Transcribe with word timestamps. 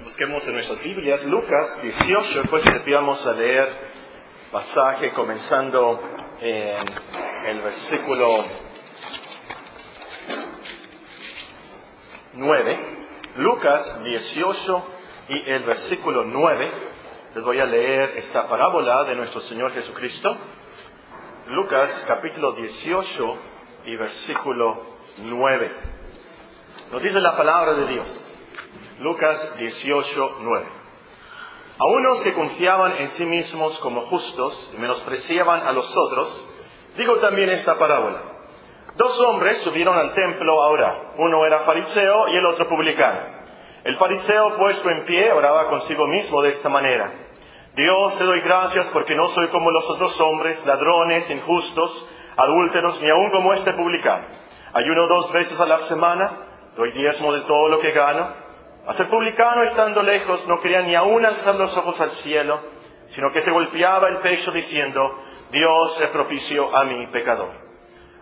Busquemos 0.00 0.42
en 0.48 0.54
nuestras 0.54 0.82
Biblias 0.82 1.22
Lucas 1.26 1.82
18, 1.82 2.44
pues 2.48 2.64
empezamos 2.64 3.26
a 3.26 3.34
leer 3.34 3.68
pasaje 4.50 5.10
comenzando 5.10 6.00
en 6.40 6.78
el 7.46 7.60
versículo 7.60 8.42
9. 12.32 12.78
Lucas 13.36 14.02
18 14.02 14.84
y 15.28 15.50
el 15.50 15.62
versículo 15.64 16.24
9. 16.24 16.70
Les 17.34 17.44
voy 17.44 17.60
a 17.60 17.66
leer 17.66 18.14
esta 18.16 18.48
parábola 18.48 19.04
de 19.04 19.14
nuestro 19.16 19.40
Señor 19.40 19.74
Jesucristo. 19.74 20.34
Lucas 21.48 22.04
capítulo 22.08 22.52
18 22.52 23.38
y 23.84 23.96
versículo 23.96 24.86
9. 25.18 25.70
Nos 26.92 27.02
dice 27.02 27.20
la 27.20 27.36
palabra 27.36 27.74
de 27.74 27.86
Dios. 27.88 28.21
Lucas 29.00 29.56
18, 29.58 30.36
9. 30.40 30.66
A 31.78 31.84
unos 31.86 32.22
que 32.22 32.32
confiaban 32.32 32.92
en 32.98 33.10
sí 33.10 33.24
mismos 33.24 33.78
como 33.80 34.02
justos 34.02 34.70
y 34.74 34.78
menospreciaban 34.78 35.66
a 35.66 35.72
los 35.72 35.96
otros, 35.96 36.48
digo 36.96 37.16
también 37.16 37.50
esta 37.50 37.76
parábola. 37.76 38.22
Dos 38.96 39.18
hombres 39.20 39.58
subieron 39.58 39.96
al 39.96 40.12
templo 40.12 40.62
a 40.62 40.68
orar. 40.68 41.14
Uno 41.16 41.46
era 41.46 41.60
fariseo 41.60 42.28
y 42.28 42.36
el 42.36 42.46
otro 42.46 42.68
publicano. 42.68 43.20
El 43.84 43.96
fariseo 43.96 44.56
puesto 44.58 44.90
en 44.90 45.04
pie 45.06 45.32
oraba 45.32 45.66
consigo 45.68 46.06
mismo 46.06 46.42
de 46.42 46.50
esta 46.50 46.68
manera. 46.68 47.10
Dios 47.74 48.18
te 48.18 48.24
doy 48.24 48.40
gracias 48.40 48.86
porque 48.90 49.16
no 49.16 49.28
soy 49.28 49.48
como 49.48 49.70
los 49.70 49.88
otros 49.88 50.20
hombres, 50.20 50.64
ladrones, 50.66 51.28
injustos, 51.30 52.06
adúlteros, 52.36 53.00
ni 53.00 53.08
aun 53.08 53.30
como 53.30 53.54
este 53.54 53.72
publicano. 53.72 54.24
Ayuno 54.74 55.06
dos 55.06 55.32
veces 55.32 55.58
a 55.58 55.66
la 55.66 55.78
semana, 55.78 56.32
doy 56.76 56.92
diezmo 56.92 57.32
de 57.32 57.40
todo 57.40 57.68
lo 57.68 57.80
que 57.80 57.92
gano. 57.92 58.41
Hasta 58.86 59.04
el 59.04 59.08
publicano, 59.10 59.62
estando 59.62 60.02
lejos, 60.02 60.46
no 60.48 60.60
quería 60.60 60.82
ni 60.82 60.96
aún 60.96 61.24
alzar 61.24 61.54
los 61.54 61.76
ojos 61.76 62.00
al 62.00 62.10
cielo, 62.10 62.60
sino 63.06 63.30
que 63.30 63.42
se 63.42 63.50
golpeaba 63.50 64.08
el 64.08 64.18
pecho 64.18 64.50
diciendo, 64.50 65.20
Dios 65.50 66.00
es 66.00 66.08
propicio 66.08 66.74
a 66.74 66.84
mi 66.84 67.06
pecador. 67.06 67.52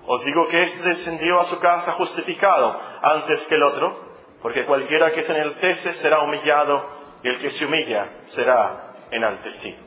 Os 0.07 0.25
digo 0.25 0.49
que 0.49 0.63
éste 0.63 0.83
descendió 0.83 1.41
a 1.41 1.45
su 1.45 1.59
casa 1.61 1.93
justificado 1.93 2.79
antes 3.03 3.47
que 3.47 3.55
el 3.55 3.63
otro, 3.63 4.11
porque 4.43 4.67
cualquiera 4.67 5.13
que 5.13 5.23
se 5.23 5.33
enaltece 5.33 5.95
será 5.95 6.21
humillado, 6.21 6.89
y 7.23 7.29
el 7.29 7.39
que 7.39 7.51
se 7.51 7.65
humilla 7.65 8.09
será 8.29 8.93
enaltecido. 9.11 9.79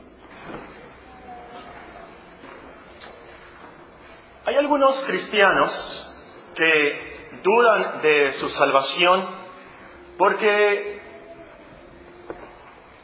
Hay 4.46 4.56
algunos 4.56 5.04
cristianos 5.04 6.10
que 6.56 7.28
dudan 7.42 8.02
de 8.02 8.32
su 8.34 8.48
salvación 8.48 9.43
porque 10.18 11.00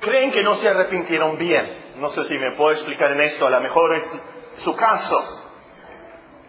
creen 0.00 0.30
que 0.30 0.42
no 0.42 0.54
se 0.54 0.68
arrepintieron 0.68 1.38
bien. 1.38 1.90
No 1.96 2.08
sé 2.10 2.24
si 2.24 2.38
me 2.38 2.52
puedo 2.52 2.72
explicar 2.72 3.12
en 3.12 3.20
esto, 3.20 3.46
a 3.46 3.50
lo 3.50 3.60
mejor 3.60 3.94
es 3.94 4.08
su 4.56 4.74
caso. 4.74 5.18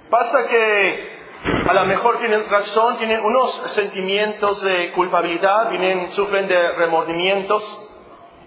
Pasa 0.09 0.47
que 0.47 1.21
a 1.67 1.73
lo 1.73 1.85
mejor 1.85 2.17
tienen 2.19 2.47
razón, 2.49 2.97
tienen 2.97 3.23
unos 3.23 3.51
sentimientos 3.71 4.61
de 4.61 4.91
culpabilidad, 4.91 5.71
sufren 6.09 6.47
de 6.47 6.71
remordimientos, 6.73 7.87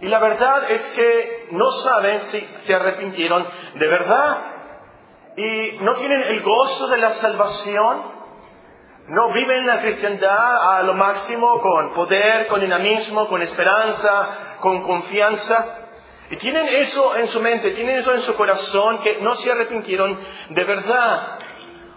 y 0.01 0.07
la 0.07 0.19
verdad 0.19 0.71
es 0.71 0.81
que 0.93 1.49
no 1.51 1.71
saben 1.71 2.21
si 2.21 2.41
se 2.65 2.75
arrepintieron 2.75 3.47
de 3.75 3.89
verdad, 3.89 4.39
y 5.37 5.79
no 5.81 5.95
tienen 5.95 6.23
el 6.23 6.43
gozo 6.43 6.87
de 6.89 6.99
la 6.99 7.11
salvación, 7.11 8.14
no 9.09 9.33
viven 9.33 9.67
la 9.67 9.81
cristiandad 9.81 10.79
a 10.79 10.83
lo 10.83 10.95
máximo 10.95 11.61
con 11.61 11.93
poder, 11.93 12.47
con 12.47 12.61
dinamismo, 12.61 13.29
con 13.29 13.43
esperanza, 13.43 14.57
con 14.61 14.83
confianza. 14.83 15.81
Y 16.31 16.37
tienen 16.37 16.67
eso 16.69 17.15
en 17.17 17.29
su 17.29 17.41
mente, 17.41 17.73
tienen 17.73 17.99
eso 17.99 18.15
en 18.15 18.23
su 18.23 18.35
corazón, 18.35 18.99
que 19.01 19.19
no 19.21 19.35
se 19.35 19.53
arrepintieron 19.53 20.19
de 20.49 20.65
verdad. 20.65 21.39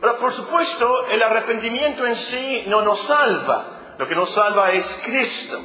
Ahora, 0.01 0.17
por 0.19 0.34
supuesto, 0.34 1.07
el 1.07 1.23
arrepentimiento 1.23 2.06
en 2.06 2.16
sí 2.16 2.66
no 2.67 2.81
nos 2.81 3.01
salva. 3.03 3.66
Lo 3.97 4.06
que 4.06 4.16
nos 4.16 4.29
salva 4.31 4.72
es 4.72 5.01
Cristo. 5.06 5.59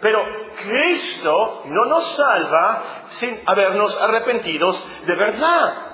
Pero 0.00 0.20
Cristo 0.62 1.62
no 1.66 1.86
nos 1.86 2.04
salva 2.14 3.04
sin 3.08 3.36
habernos 3.46 4.00
arrepentidos 4.00 4.86
de 5.06 5.16
verdad. 5.16 5.88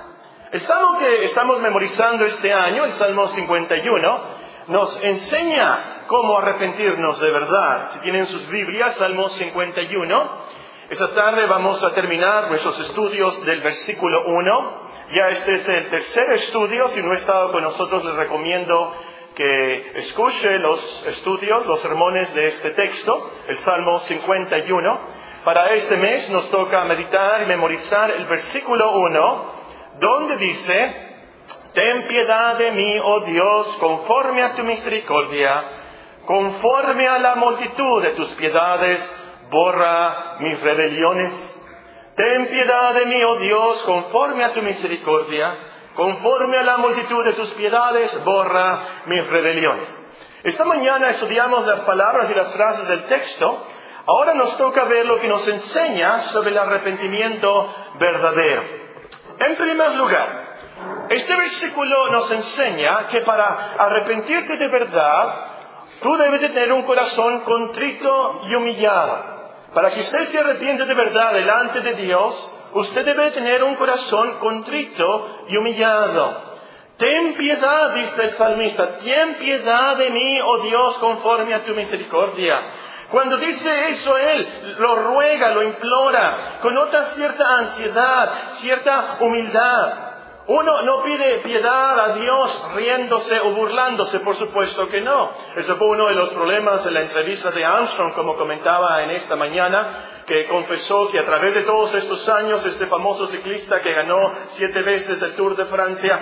El 0.51 0.61
salmo 0.61 0.99
que 0.99 1.25
estamos 1.25 1.59
memorizando 1.59 2.23
este 2.23 2.53
año, 2.53 2.85
el 2.85 2.91
Salmo 2.91 3.27
51, 3.27 4.44
nos 4.67 5.03
enseña 5.03 6.03
cómo 6.07 6.37
arrepentirnos 6.37 7.19
de 7.19 7.31
verdad. 7.31 7.89
Si 7.91 7.99
tienen 7.99 8.27
sus 8.27 8.47
Biblias, 8.49 8.95
Salmo 8.95 9.29
51, 9.29 10.45
esta 10.89 11.13
tarde 11.13 11.45
vamos 11.47 11.83
a 11.83 11.93
terminar 11.93 12.47
nuestros 12.49 12.79
estudios 12.79 13.43
del 13.45 13.61
versículo 13.61 14.25
1. 14.25 14.81
Ya 15.13 15.29
este 15.29 15.55
es 15.55 15.67
el 15.67 15.89
tercer 15.89 16.31
estudio. 16.33 16.87
Si 16.89 17.01
no 17.01 17.11
ha 17.11 17.15
estado 17.15 17.51
con 17.51 17.63
nosotros, 17.63 18.05
les 18.05 18.15
recomiendo 18.15 18.93
que 19.35 19.99
escuche 19.99 20.59
los 20.59 21.05
estudios, 21.07 21.65
los 21.65 21.79
sermones 21.81 22.33
de 22.33 22.47
este 22.47 22.71
texto, 22.71 23.31
el 23.47 23.57
Salmo 23.59 23.99
51. 23.99 24.99
Para 25.43 25.69
este 25.73 25.97
mes 25.97 26.29
nos 26.29 26.49
toca 26.49 26.85
meditar 26.85 27.43
y 27.43 27.47
memorizar 27.47 28.11
el 28.11 28.25
versículo 28.25 28.97
1, 28.97 29.51
donde 29.99 30.37
dice, 30.37 31.04
Ten 31.75 32.07
piedad 32.07 32.57
de 32.57 32.71
mí, 32.71 32.99
oh 33.03 33.19
Dios, 33.19 33.75
conforme 33.81 34.41
a 34.41 34.55
tu 34.55 34.63
misericordia, 34.63 35.63
conforme 36.25 37.05
a 37.05 37.19
la 37.19 37.35
multitud 37.35 38.01
de 38.01 38.11
tus 38.11 38.29
piedades, 38.35 39.01
borra 39.49 40.37
mis 40.39 40.57
rebeliones. 40.61 41.33
Ten 42.15 42.47
piedad 42.47 42.93
de 42.93 43.05
mí, 43.05 43.21
oh 43.25 43.35
Dios, 43.39 43.83
conforme 43.83 44.45
a 44.45 44.53
tu 44.53 44.61
misericordia, 44.61 45.53
conforme 45.95 46.57
a 46.57 46.63
la 46.63 46.77
multitud 46.77 47.25
de 47.25 47.33
tus 47.33 47.49
piedades, 47.49 48.23
borra 48.23 48.79
mis 49.07 49.27
rebeliones. 49.27 49.99
Esta 50.43 50.63
mañana 50.63 51.09
estudiamos 51.09 51.67
las 51.67 51.81
palabras 51.81 52.31
y 52.31 52.35
las 52.35 52.53
frases 52.53 52.87
del 52.87 53.03
texto. 53.07 53.67
Ahora 54.07 54.33
nos 54.33 54.55
toca 54.55 54.85
ver 54.85 55.05
lo 55.05 55.19
que 55.19 55.27
nos 55.27 55.45
enseña 55.45 56.19
sobre 56.19 56.51
el 56.51 56.57
arrepentimiento 56.57 57.67
verdadero. 57.99 58.61
En 59.39 59.55
primer 59.57 59.95
lugar, 59.95 60.44
este 61.15 61.35
versículo 61.35 62.09
nos 62.09 62.29
enseña 62.31 63.07
que 63.07 63.21
para 63.21 63.73
arrepentirte 63.77 64.57
de 64.57 64.67
verdad, 64.67 65.35
tú 66.01 66.17
debes 66.17 66.41
de 66.41 66.49
tener 66.49 66.71
un 66.71 66.83
corazón 66.83 67.41
contrito 67.41 68.41
y 68.47 68.55
humillado. 68.55 69.35
Para 69.73 69.89
que 69.89 70.01
usted 70.01 70.23
se 70.23 70.39
arrepiente 70.39 70.85
de 70.85 70.93
verdad 70.93 71.33
delante 71.33 71.81
de 71.81 71.93
Dios, 71.95 72.69
usted 72.73 73.05
debe 73.05 73.31
tener 73.31 73.63
un 73.63 73.75
corazón 73.75 74.39
contrito 74.39 75.45
y 75.49 75.57
humillado. 75.57 76.55
Ten 76.97 77.33
piedad, 77.33 77.93
dice 77.93 78.23
el 78.23 78.31
salmista, 78.31 78.99
ten 78.99 79.35
piedad 79.35 79.97
de 79.97 80.09
mí, 80.11 80.39
oh 80.41 80.59
Dios, 80.63 80.97
conforme 80.99 81.53
a 81.53 81.65
tu 81.65 81.73
misericordia. 81.73 82.61
Cuando 83.11 83.37
dice 83.37 83.89
eso 83.89 84.17
Él, 84.17 84.75
lo 84.77 84.95
ruega, 84.95 85.49
lo 85.51 85.63
implora, 85.63 86.57
conota 86.61 87.05
cierta 87.07 87.57
ansiedad, 87.57 88.49
cierta 88.59 89.17
humildad. 89.19 90.04
Uno 90.47 90.83
no 90.83 91.01
pide 91.01 91.39
piedad 91.39 91.99
a 91.99 92.13
Dios 92.13 92.71
riéndose 92.75 93.39
o 93.39 93.49
burlándose, 93.49 94.19
por 94.19 94.35
supuesto 94.35 94.87
que 94.89 95.01
no. 95.01 95.31
Eso 95.55 95.75
fue 95.75 95.87
uno 95.87 96.07
de 96.07 96.13
los 96.13 96.29
problemas 96.29 96.85
en 96.85 96.93
la 96.93 97.01
entrevista 97.01 97.49
de 97.49 97.65
Armstrong, 97.65 98.13
como 98.13 98.35
comentaba 98.35 99.01
en 99.01 99.09
esta 99.09 99.35
mañana, 99.35 100.21
que 100.27 100.45
confesó 100.45 101.09
que 101.09 101.17
a 101.17 101.25
través 101.25 101.55
de 101.55 101.63
todos 101.63 101.95
estos 101.95 102.29
años, 102.29 102.63
este 102.63 102.85
famoso 102.85 103.25
ciclista 103.25 103.79
que 103.79 103.93
ganó 103.93 104.33
siete 104.49 104.83
veces 104.83 105.19
el 105.23 105.35
Tour 105.35 105.55
de 105.55 105.65
Francia, 105.65 106.19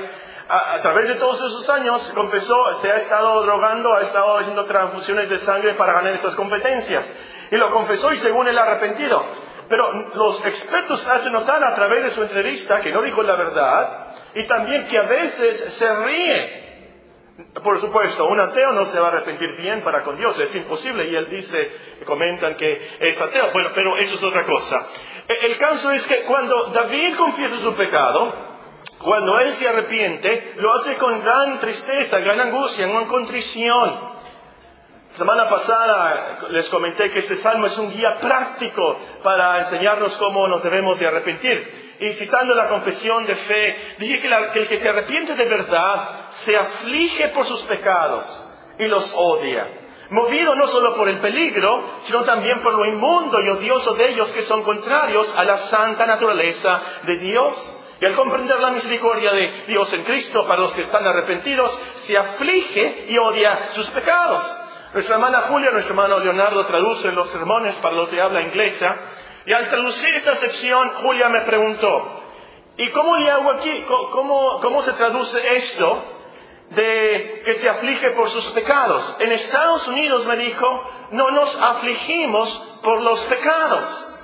a, 0.48 0.76
a, 0.76 0.82
través 0.82 1.10
de 1.10 1.16
todos 1.16 1.42
esos 1.42 1.70
años, 1.70 2.10
confesó, 2.16 2.80
se 2.80 2.90
ha 2.90 2.98
estado 2.98 3.42
drogando, 3.42 3.94
ha 3.94 4.02
estado 4.02 4.38
haciendo 4.38 4.64
transfusiones 4.64 5.30
de 5.30 5.38
sangre 5.40 5.74
para 5.74 5.94
ganar 5.94 6.14
estas 6.14 6.36
competencias. 6.36 7.10
Y 7.52 7.58
lo 7.58 7.70
confesó 7.72 8.14
y 8.14 8.18
según 8.18 8.48
él 8.48 8.58
arrepentido. 8.58 9.22
Pero 9.70 10.12
los 10.16 10.46
expertos 10.46 11.08
hacen 11.08 11.34
notar 11.34 11.64
a 11.64 11.74
través 11.76 12.04
de 12.04 12.12
su 12.12 12.22
entrevista 12.22 12.82
que 12.82 12.92
no 12.92 13.02
dijo 13.02 13.24
la 13.24 13.36
verdad 13.36 14.08
y 14.36 14.44
también 14.44 14.88
que 14.88 14.98
a 14.98 15.04
veces 15.04 15.74
se 15.74 15.96
ríe. 16.04 16.64
Por 17.64 17.80
supuesto, 17.80 18.28
un 18.28 18.40
ateo 18.40 18.74
no 18.74 18.86
se 18.86 19.00
va 19.00 19.08
a 19.08 19.12
arrepentir 19.12 19.56
bien 19.56 19.84
para 19.84 20.04
con 20.04 20.18
Dios, 20.18 20.40
es 20.40 20.56
imposible. 20.56 21.10
Y 21.10 21.16
él 21.16 21.30
dice, 21.30 21.72
comentan 22.06 22.56
que 22.56 22.96
es 23.00 23.20
ateo. 23.20 23.52
Bueno, 23.52 23.72
pero 23.74 23.98
eso 23.98 24.16
es 24.16 24.24
otra 24.24 24.46
cosa. 24.46 24.88
El 25.28 25.58
caso 25.58 25.92
es 25.92 26.06
que 26.06 26.24
cuando 26.24 26.66
David 26.66 27.16
confiesa 27.16 27.58
su 27.60 27.74
pecado, 27.76 28.34
cuando 29.00 29.40
él 29.40 29.54
se 29.54 29.68
arrepiente, 29.68 30.54
lo 30.58 30.74
hace 30.74 30.96
con 30.96 31.22
gran 31.22 31.60
tristeza, 31.60 32.20
gran 32.20 32.40
angustia, 32.40 32.88
gran 32.88 33.06
contrición. 33.06 34.13
Semana 35.14 35.48
pasada 35.48 36.40
les 36.50 36.68
comenté 36.70 37.12
que 37.12 37.20
este 37.20 37.36
salmo 37.36 37.68
es 37.68 37.78
un 37.78 37.92
guía 37.92 38.18
práctico 38.20 39.00
para 39.22 39.60
enseñarnos 39.60 40.18
cómo 40.18 40.48
nos 40.48 40.64
debemos 40.64 41.00
de 41.00 41.06
arrepentir. 41.06 41.98
Y 42.00 42.14
citando 42.14 42.56
la 42.56 42.68
confesión 42.68 43.24
de 43.28 43.36
fe, 43.36 43.96
dije 44.00 44.20
que, 44.20 44.30
que, 44.54 44.60
el 44.60 44.68
que 44.68 44.80
se 44.80 44.90
arrepiente 44.90 45.36
de 45.36 45.46
verdad 45.46 46.30
se 46.30 46.58
aflige 46.58 47.28
por 47.28 47.46
sus 47.46 47.62
pecados 47.64 48.26
y 48.80 48.88
los 48.88 49.14
odia. 49.16 49.68
movido 50.10 50.56
no 50.56 50.66
solo 50.66 50.96
por 50.96 51.08
el 51.08 51.20
peligro, 51.20 52.00
sino 52.02 52.24
también 52.24 52.62
por 52.62 52.74
lo 52.74 52.86
inmundo 52.86 53.40
y 53.40 53.50
odioso 53.50 53.94
de 53.94 54.10
ellos 54.10 54.32
que 54.34 54.42
son 54.42 54.64
contrarios 54.64 55.38
a 55.38 55.44
la 55.44 55.58
santa 55.58 56.08
naturaleza 56.08 56.82
de 57.04 57.20
Dios. 57.20 57.82
Y 58.02 58.06
al 58.06 58.16
comprender 58.16 58.60
la 58.60 58.72
misericordia 58.72 59.32
de 59.32 59.64
Dios 59.68 59.94
en 59.94 60.04
Cristo 60.06 60.48
para 60.48 60.62
los 60.62 60.74
que 60.74 60.82
están 60.82 61.06
arrepentidos, 61.06 61.80
se 61.98 62.18
aflige 62.18 63.06
y 63.10 63.18
odia 63.20 63.70
sus 63.74 63.88
pecados. 63.92 64.63
Nuestra 64.94 65.16
hermana 65.16 65.42
Julia, 65.42 65.72
nuestro 65.72 65.96
hermano 65.96 66.20
Leonardo 66.20 66.68
traduce 66.68 67.12
los 67.12 67.28
sermones 67.32 67.76
para 67.78 67.96
los 67.96 68.10
que 68.10 68.22
habla 68.22 68.44
inglesa. 68.44 68.96
Y 69.44 69.52
al 69.52 69.68
traducir 69.68 70.14
esta 70.14 70.36
sección, 70.36 70.88
Julia 71.02 71.30
me 71.30 71.42
preguntó, 71.42 72.22
¿y 72.78 72.92
cómo 72.92 73.18
le 73.18 73.32
hago 73.32 73.52
aquí? 73.54 73.86
¿Cómo, 73.88 74.60
cómo 74.62 74.84
se 74.84 74.94
traduce 74.94 75.56
esto 75.56 76.04
de 76.70 77.42
que 77.44 77.56
se 77.56 77.70
aflige 77.70 78.12
por 78.12 78.30
sus 78.30 78.46
pecados? 78.52 79.16
En 79.20 79.32
Estados 79.32 79.88
Unidos 79.88 80.28
me 80.28 80.38
dijo, 80.38 80.90
no 81.10 81.32
nos 81.32 81.60
afligimos 81.60 82.56
por 82.84 83.02
los 83.02 83.20
pecados. 83.22 84.20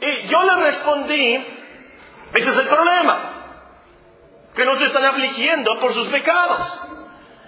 Y 0.00 0.26
yo 0.26 0.42
le 0.42 0.56
respondí, 0.56 1.46
ese 2.34 2.50
es 2.50 2.58
el 2.58 2.66
problema. 2.66 3.16
Que 4.56 4.64
nos 4.64 4.80
están 4.80 5.04
afligiendo 5.04 5.78
por 5.78 5.92
sus 5.94 6.08
pecados. 6.08 6.87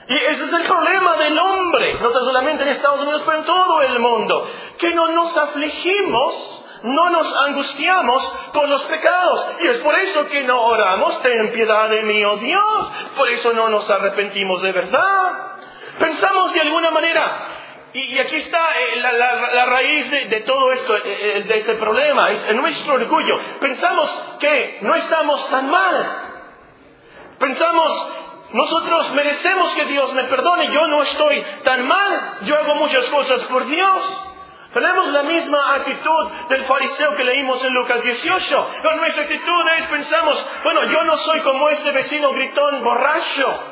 Y 0.08 0.16
ese 0.16 0.44
es 0.44 0.52
el 0.52 0.62
problema 0.62 1.16
del 1.16 1.38
hombre, 1.38 1.94
no 2.00 2.10
tan 2.10 2.24
solamente 2.24 2.62
en 2.64 2.70
Estados 2.70 3.02
Unidos, 3.02 3.22
pero 3.24 3.38
en 3.38 3.44
todo 3.44 3.82
el 3.82 3.98
mundo. 4.00 4.50
Que 4.78 4.92
no 4.92 5.08
nos 5.08 5.36
afligimos, 5.36 6.64
no 6.82 7.10
nos 7.10 7.36
angustiamos 7.36 8.34
por 8.52 8.68
los 8.68 8.82
pecados. 8.84 9.46
Y 9.60 9.68
es 9.68 9.78
por 9.78 9.94
eso 9.98 10.26
que 10.28 10.42
no 10.42 10.62
oramos, 10.62 11.20
ten 11.22 11.52
piedad 11.52 11.88
de 11.88 12.02
mí, 12.02 12.24
oh 12.24 12.36
Dios. 12.36 12.92
Por 13.16 13.28
eso 13.28 13.52
no 13.52 13.68
nos 13.68 13.88
arrepentimos 13.90 14.62
de 14.62 14.72
verdad. 14.72 15.56
Pensamos 15.98 16.54
de 16.54 16.60
alguna 16.60 16.90
manera, 16.90 17.50
y, 17.92 18.18
aquí 18.20 18.36
está 18.36 18.68
eh, 18.80 18.96
la, 19.00 19.66
raíz 19.66 20.10
de, 20.10 20.40
todo 20.46 20.70
esto, 20.72 20.96
eh, 20.96 21.02
eh, 21.04 21.44
de 21.46 21.54
este 21.58 21.74
problema, 21.74 22.30
es 22.30 22.54
nuestro 22.54 22.94
orgullo. 22.94 23.38
Pensamos 23.60 24.36
que 24.38 24.78
no 24.82 24.94
estamos 24.94 25.48
tan 25.50 25.68
mal. 25.70 26.26
Pensamos, 27.38 28.12
nosotros 28.52 29.12
merecemos 29.14 29.74
que 29.74 29.84
Dios 29.84 30.12
me 30.14 30.24
perdone, 30.24 30.68
yo 30.68 30.86
no 30.88 31.02
estoy 31.02 31.44
tan 31.64 31.86
mal, 31.86 32.38
yo 32.42 32.56
hago 32.56 32.74
muchas 32.74 33.06
cosas 33.06 33.44
por 33.44 33.66
Dios. 33.66 34.26
Tenemos 34.72 35.08
la 35.08 35.22
misma 35.24 35.74
actitud 35.74 36.28
del 36.48 36.62
fariseo 36.62 37.16
que 37.16 37.24
leímos 37.24 37.62
en 37.64 37.72
Lucas 37.72 38.02
18. 38.02 38.70
Pero 38.82 38.96
nuestra 38.96 39.22
actitud 39.24 39.64
es, 39.76 39.86
pensamos, 39.86 40.46
bueno, 40.62 40.84
yo 40.84 41.04
no 41.04 41.16
soy 41.16 41.40
como 41.40 41.68
ese 41.70 41.90
vecino 41.90 42.32
gritón 42.32 42.84
borracho. 42.84 43.64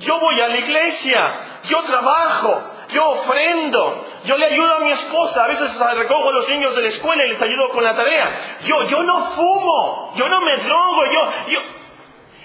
Yo 0.00 0.18
voy 0.18 0.40
a 0.40 0.48
la 0.48 0.58
iglesia, 0.58 1.60
yo 1.64 1.80
trabajo, 1.82 2.62
yo 2.88 3.06
ofrendo, 3.10 4.06
yo 4.24 4.36
le 4.36 4.46
ayudo 4.46 4.74
a 4.74 4.80
mi 4.80 4.90
esposa, 4.90 5.44
a 5.44 5.48
veces 5.48 5.78
recojo 5.78 6.28
a 6.28 6.32
los 6.32 6.48
niños 6.48 6.74
de 6.74 6.82
la 6.82 6.88
escuela 6.88 7.24
y 7.24 7.28
les 7.28 7.40
ayudo 7.40 7.70
con 7.70 7.84
la 7.84 7.94
tarea. 7.94 8.58
Yo, 8.64 8.82
yo 8.88 9.02
no 9.02 9.20
fumo, 9.30 10.12
yo 10.16 10.28
no 10.28 10.40
me 10.40 10.56
drogo, 10.56 11.04
yo, 11.06 11.32
yo... 11.48 11.60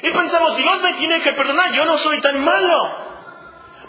Y 0.02 0.12
pensamos, 0.12 0.56
Dios 0.56 0.82
me 0.82 0.94
tiene 0.94 1.20
que 1.22 1.34
perdonar, 1.34 1.74
yo 1.74 1.86
no 1.86 1.98
soy 1.98 2.22
tan 2.22 2.44
malo. 2.44 3.09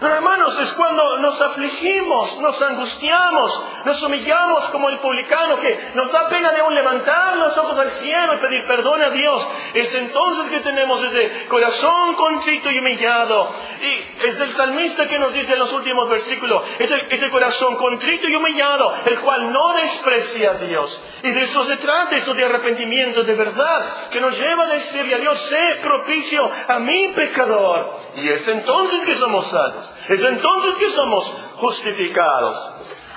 Pero 0.00 0.14
hermanos, 0.14 0.58
es 0.58 0.73
cuando 0.73 1.19
nos 1.19 1.38
afligimos, 1.43 2.41
nos 2.41 2.62
angustiamos, 2.62 3.64
nos 3.85 4.02
humillamos 4.02 4.70
como 4.70 4.88
el 4.88 4.99
publicano 4.99 5.58
que 5.58 5.91
nos 5.94 6.11
da 6.11 6.26
pena 6.26 6.52
de 6.52 6.61
aún 6.61 6.75
levantar 6.75 7.37
los 7.37 7.56
ojos 7.58 7.79
al 7.79 7.91
cielo 7.91 8.32
y 8.35 8.38
pedir 8.38 8.67
perdón 8.67 9.02
a 9.02 9.11
Dios. 9.11 9.47
Es 9.75 9.94
entonces 9.94 10.50
que 10.50 10.61
tenemos 10.61 11.05
ese 11.05 11.47
corazón 11.49 12.14
contrito 12.14 12.70
y 12.70 12.79
humillado. 12.79 13.50
Y 13.82 14.26
es 14.26 14.41
el 14.41 14.50
salmista 14.52 15.06
que 15.06 15.19
nos 15.19 15.35
dice 15.35 15.52
en 15.52 15.58
los 15.58 15.73
últimos 15.75 16.08
versículos, 16.08 16.62
es 16.79 16.91
el, 16.91 17.06
ese 17.11 17.29
corazón 17.29 17.76
contrito 17.76 18.26
y 18.26 18.35
humillado, 18.35 18.94
el 19.05 19.20
cual 19.20 19.53
no 19.53 19.75
desprecia 19.75 20.53
a 20.53 20.55
Dios. 20.55 21.05
Y 21.25 21.31
de 21.31 21.41
eso 21.43 21.62
se 21.64 21.76
trata, 21.76 22.17
eso 22.17 22.32
de 22.32 22.46
arrepentimiento 22.46 23.23
de 23.23 23.35
verdad, 23.35 24.08
que 24.11 24.20
nos 24.20 24.38
lleva 24.38 24.64
a 24.64 24.69
decirle 24.69 25.17
a 25.17 25.19
Dios, 25.19 25.38
sé 25.43 25.79
propicio 25.82 26.50
a 26.69 26.79
mi 26.79 27.08
pecador. 27.08 28.00
Y 28.17 28.29
es 28.29 28.49
entonces 28.49 29.05
que 29.05 29.15
somos 29.17 29.47
salvos. 29.47 29.95
Es 30.09 30.23
entonces 30.23 30.77
que 30.77 30.91
somos 30.91 31.33
justificados. 31.57 32.73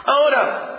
Ahora, 0.06 0.74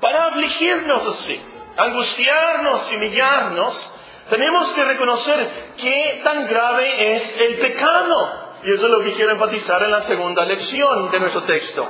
para 0.00 0.26
afligirnos 0.26 1.06
así, 1.06 1.40
angustiarnos, 1.76 2.92
humillarnos, 2.92 3.92
tenemos 4.30 4.72
que 4.74 4.84
reconocer 4.84 5.72
qué 5.76 6.20
tan 6.22 6.46
grave 6.46 7.14
es 7.14 7.40
el 7.40 7.56
pecado. 7.58 8.48
Y 8.62 8.72
eso 8.72 8.86
es 8.86 8.92
lo 8.92 9.00
que 9.00 9.12
quiero 9.12 9.32
enfatizar 9.32 9.82
en 9.82 9.90
la 9.90 10.02
segunda 10.02 10.44
lección 10.44 11.10
de 11.10 11.20
nuestro 11.20 11.42
texto. 11.42 11.88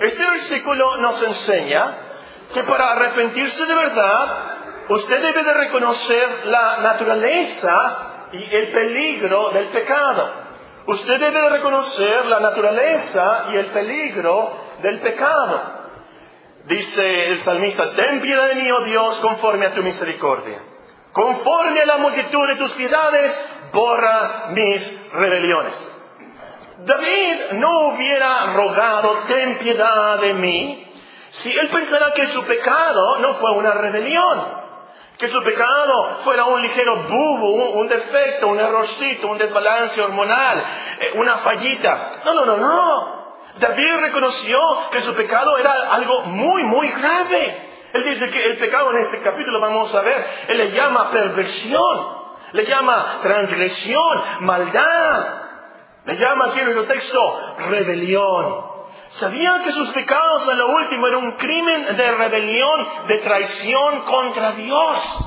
Este 0.00 0.22
versículo 0.22 0.96
nos 0.98 1.22
enseña 1.22 1.98
que 2.52 2.62
para 2.64 2.92
arrepentirse 2.92 3.66
de 3.66 3.74
verdad, 3.74 4.56
usted 4.88 5.22
debe 5.22 5.42
de 5.42 5.54
reconocer 5.54 6.46
la 6.46 6.78
naturaleza 6.78 8.28
y 8.32 8.54
el 8.54 8.68
peligro 8.68 9.50
del 9.50 9.68
pecado. 9.68 10.45
Usted 10.86 11.18
debe 11.18 11.48
reconocer 11.48 12.26
la 12.26 12.40
naturaleza 12.40 13.46
y 13.52 13.56
el 13.56 13.66
peligro 13.66 14.52
del 14.82 15.00
pecado. 15.00 15.86
Dice 16.64 17.26
el 17.28 17.38
salmista, 17.38 17.92
ten 17.94 18.20
piedad 18.20 18.48
de 18.48 18.54
mí, 18.56 18.70
oh 18.70 18.80
Dios, 18.82 19.20
conforme 19.20 19.66
a 19.66 19.72
tu 19.72 19.82
misericordia. 19.82 20.58
Conforme 21.12 21.80
a 21.80 21.86
la 21.86 21.96
multitud 21.98 22.46
de 22.48 22.56
tus 22.56 22.72
piedades, 22.72 23.42
borra 23.72 24.46
mis 24.50 25.12
rebeliones. 25.12 25.92
David 26.84 27.52
no 27.52 27.88
hubiera 27.88 28.52
rogado, 28.52 29.24
ten 29.26 29.58
piedad 29.58 30.18
de 30.20 30.34
mí, 30.34 30.86
si 31.30 31.56
él 31.56 31.68
pensara 31.68 32.12
que 32.12 32.26
su 32.26 32.44
pecado 32.44 33.18
no 33.18 33.34
fue 33.34 33.52
una 33.52 33.72
rebelión 33.72 34.66
que 35.18 35.28
su 35.28 35.42
pecado 35.42 36.18
fuera 36.20 36.44
un 36.44 36.60
ligero 36.60 37.04
bubo, 37.04 37.72
un, 37.72 37.88
defecto, 37.88 38.48
un 38.48 38.60
errorcito, 38.60 39.28
un 39.28 39.38
desbalance 39.38 40.00
hormonal, 40.02 40.62
eh, 41.00 41.12
una 41.14 41.38
fallita. 41.38 42.20
No, 42.24 42.34
no, 42.34 42.44
no, 42.44 42.56
no. 42.56 43.26
David 43.58 43.96
reconoció 44.00 44.58
que 44.90 45.00
su 45.00 45.14
pecado 45.14 45.56
era 45.56 45.94
algo 45.94 46.22
muy, 46.24 46.62
muy 46.64 46.88
grave. 46.90 47.70
Él 47.94 48.04
dice 48.04 48.30
que 48.30 48.44
el 48.44 48.58
pecado 48.58 48.90
en 48.90 48.98
este 48.98 49.20
capítulo, 49.20 49.58
vamos 49.60 49.94
a 49.94 50.02
ver, 50.02 50.26
él 50.48 50.58
le 50.58 50.70
llama 50.70 51.10
perversión, 51.10 52.08
le 52.52 52.64
llama 52.64 53.18
transgresión, 53.22 54.22
maldad, 54.40 55.42
le 56.04 56.16
llama 56.16 56.46
aquí 56.46 56.58
en 56.58 56.66
nuestro 56.66 56.84
texto 56.84 57.56
rebelión. 57.70 58.75
Sabían 59.10 59.62
que 59.62 59.72
sus 59.72 59.90
pecados 59.90 60.46
en 60.48 60.58
lo 60.58 60.68
último 60.68 61.06
era 61.06 61.18
un 61.18 61.32
crimen 61.32 61.96
de 61.96 62.12
rebelión, 62.12 62.88
de 63.06 63.18
traición 63.18 64.00
contra 64.02 64.52
Dios. 64.52 65.18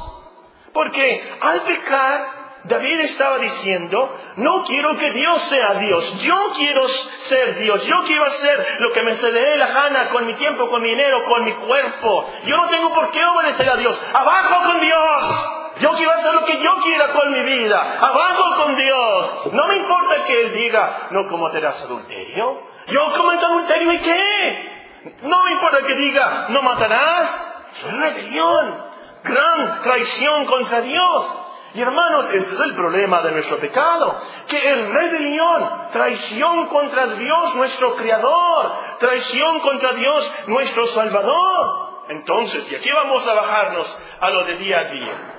Porque 0.73 1.37
al 1.41 1.61
pecar, 1.61 2.39
David 2.65 2.99
estaba 3.01 3.37
diciendo, 3.39 4.13
no 4.35 4.63
quiero 4.63 4.95
que 4.97 5.11
Dios 5.11 5.41
sea 5.43 5.75
Dios, 5.75 6.21
yo 6.21 6.51
quiero 6.55 6.87
ser 6.87 7.57
Dios, 7.57 7.85
yo 7.85 8.03
quiero 8.03 8.25
hacer 8.25 8.77
lo 8.79 8.91
que 8.91 9.01
me 9.01 9.15
se 9.15 9.31
dé 9.31 9.57
la 9.57 9.67
gana 9.67 10.09
con 10.09 10.27
mi 10.27 10.33
tiempo, 10.33 10.69
con 10.69 10.81
mi 10.81 10.89
dinero, 10.89 11.23
con 11.25 11.45
mi 11.45 11.53
cuerpo. 11.53 12.29
Yo 12.45 12.57
no 12.57 12.67
tengo 12.67 12.93
por 12.93 13.11
qué 13.11 13.23
obedecer 13.23 13.69
a 13.69 13.77
Dios. 13.77 13.99
Abajo 14.13 14.71
con 14.71 14.79
Dios. 14.81 15.58
Yo 15.79 15.91
quiero 15.91 16.11
hacer 16.11 16.33
lo 16.33 16.45
que 16.45 16.57
yo 16.57 16.75
quiera 16.81 17.07
con 17.13 17.31
mi 17.31 17.39
vida. 17.41 17.97
Abajo 17.99 18.63
con 18.63 18.75
Dios. 18.75 19.53
No 19.53 19.67
me 19.67 19.77
importa 19.77 20.23
que 20.25 20.41
Él 20.41 20.53
diga, 20.53 21.07
no 21.11 21.27
cometerás 21.27 21.81
adulterio. 21.83 22.61
Yo 22.87 23.13
cometo 23.13 23.45
adulterio 23.45 23.93
y 23.93 23.99
qué? 23.99 24.79
No 25.21 25.43
me 25.43 25.51
importa 25.53 25.85
que 25.85 25.95
diga, 25.95 26.47
no 26.49 26.61
matarás. 26.61 27.55
Rebelión. 27.97 28.89
Gran 29.23 29.81
traición 29.81 30.45
contra 30.45 30.81
Dios. 30.81 31.37
Y 31.75 31.81
hermanos, 31.81 32.29
ese 32.31 32.55
es 32.55 32.59
el 32.61 32.73
problema 32.73 33.21
de 33.21 33.31
nuestro 33.31 33.57
pecado, 33.57 34.19
que 34.47 34.71
es 34.71 34.89
rebelión, 34.89 35.69
traición 35.91 36.65
contra 36.65 37.05
Dios 37.05 37.55
nuestro 37.55 37.93
Creador, 37.95 38.71
traición 38.97 39.59
contra 39.59 39.93
Dios 39.93 40.31
nuestro 40.47 40.87
Salvador. 40.87 42.05
Entonces, 42.09 42.71
y 42.71 42.75
aquí 42.75 42.89
vamos 42.91 43.27
a 43.27 43.33
bajarnos 43.33 43.99
a 44.19 44.29
lo 44.31 44.45
de 44.45 44.57
día 44.57 44.79
a 44.79 44.83
día. 44.85 45.38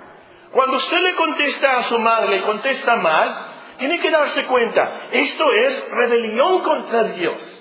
Cuando 0.53 0.77
usted 0.77 1.01
le 1.01 1.15
contesta 1.15 1.79
a 1.79 1.83
su 1.85 1.99
madre, 1.99 2.39
le 2.39 2.43
contesta 2.43 2.97
mal, 2.97 3.47
tiene 3.79 3.99
que 3.99 4.11
darse 4.11 4.45
cuenta, 4.47 5.09
esto 5.13 5.53
es 5.53 5.89
rebelión 5.91 6.61
contra 6.61 7.05
Dios. 7.05 7.57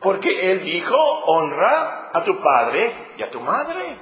Porque 0.00 0.50
Él 0.50 0.64
dijo, 0.64 0.96
honra 0.96 2.10
a 2.12 2.24
tu 2.24 2.40
padre 2.40 3.12
y 3.16 3.22
a 3.22 3.30
tu 3.30 3.40
madre. 3.40 3.96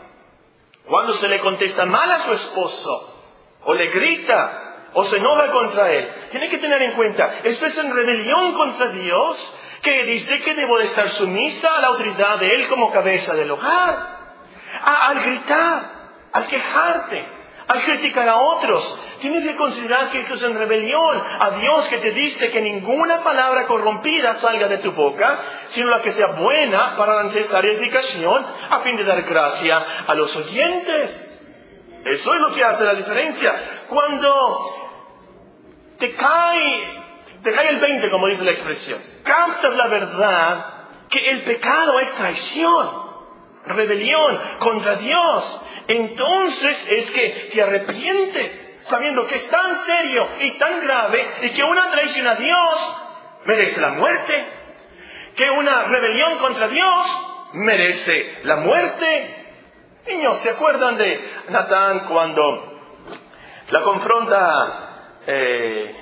Cuando 0.87 1.13
se 1.15 1.29
le 1.29 1.39
contesta 1.41 1.85
mal 1.85 2.11
a 2.11 2.21
su 2.21 2.33
esposo, 2.33 3.17
o 3.65 3.75
le 3.75 3.89
grita, 3.89 4.89
o 4.95 5.05
se 5.05 5.19
enoja 5.19 5.51
contra 5.53 5.93
él, 5.93 6.11
tiene 6.31 6.49
que 6.49 6.59
tener 6.59 6.83
en 6.83 6.93
cuenta, 6.93 7.35
esto 7.45 7.67
es 7.67 7.79
en 7.79 7.95
rebelión 7.95 8.55
contra 8.55 8.89
Dios, 8.89 9.55
que 9.83 10.05
dice 10.05 10.41
que 10.41 10.55
debo 10.55 10.79
de 10.79 10.85
estar 10.85 11.09
sumisa 11.11 11.77
a 11.77 11.81
la 11.81 11.89
autoridad 11.89 12.39
de 12.39 12.55
Él 12.55 12.69
como 12.69 12.91
cabeza 12.91 13.35
del 13.35 13.51
hogar. 13.51 14.19
al 14.83 15.21
gritar, 15.21 15.91
al 16.33 16.47
quejarte, 16.47 17.40
al 17.71 17.81
criticar 17.83 18.29
a 18.29 18.37
otros. 18.37 18.99
Tienes 19.21 19.47
que 19.47 19.55
considerar 19.55 20.11
que 20.11 20.19
esto 20.19 20.35
es 20.35 20.43
en 20.43 20.59
rebelión 20.59 21.23
a 21.39 21.51
Dios 21.51 21.89
que 21.89 21.99
te 21.99 22.11
dice 22.11 22.51
que 22.51 22.61
ninguna 22.61 23.23
palabra 23.23 23.67
corrompida 23.67 24.35
salga 24.35 24.67
de 24.67 24.79
tu 24.79 24.91
boca, 24.91 25.39
sino 25.69 25.89
la 25.89 26.01
que 26.01 26.11
sea 26.11 26.33
buena 26.33 26.97
para 26.97 27.15
la 27.15 27.23
necesaria 27.25 27.71
edificación 27.71 28.45
a 28.71 28.81
fin 28.81 28.97
de 28.97 29.05
dar 29.05 29.23
gracia 29.23 29.85
a 30.05 30.15
los 30.17 30.35
oyentes. 30.35 31.29
Eso 32.05 32.35
es 32.35 32.41
lo 32.41 32.53
que 32.53 32.65
hace 32.65 32.83
la 32.83 32.95
diferencia. 32.95 33.55
Cuando 33.89 34.65
te 35.97 36.13
cae, 36.13 37.03
te 37.41 37.53
cae 37.53 37.69
el 37.69 37.79
20, 37.79 38.11
como 38.11 38.27
dice 38.27 38.45
la 38.45 38.51
expresión, 38.51 39.01
captas 39.23 39.77
la 39.77 39.87
verdad 39.87 40.67
que 41.09 41.31
el 41.31 41.43
pecado 41.43 42.01
es 42.01 42.11
traición, 42.17 43.00
rebelión 43.67 44.41
contra 44.59 44.97
Dios 44.97 45.61
entonces 45.91 46.87
es 46.89 47.11
que 47.11 47.51
te 47.53 47.63
arrepientes 47.63 48.71
sabiendo 48.83 49.27
que 49.27 49.37
es 49.37 49.49
tan 49.49 49.75
serio 49.77 50.27
y 50.41 50.53
tan 50.53 50.81
grave 50.81 51.27
y 51.43 51.51
que 51.51 51.65
una 51.65 51.91
traición 51.91 52.27
a 52.27 52.35
Dios 52.37 52.97
merece 53.45 53.81
la 53.81 53.91
muerte, 53.91 54.47
que 55.37 55.51
una 55.51 55.85
rebelión 55.85 56.39
contra 56.39 56.69
Dios 56.69 57.23
merece 57.55 58.39
la 58.45 58.57
muerte. 58.57 59.37
Niños, 60.07 60.39
¿se 60.39 60.51
acuerdan 60.51 60.97
de 60.97 61.21
Natán 61.49 62.07
cuando 62.09 62.79
la 63.71 63.83
confronta, 63.83 65.23
eh, 65.27 65.95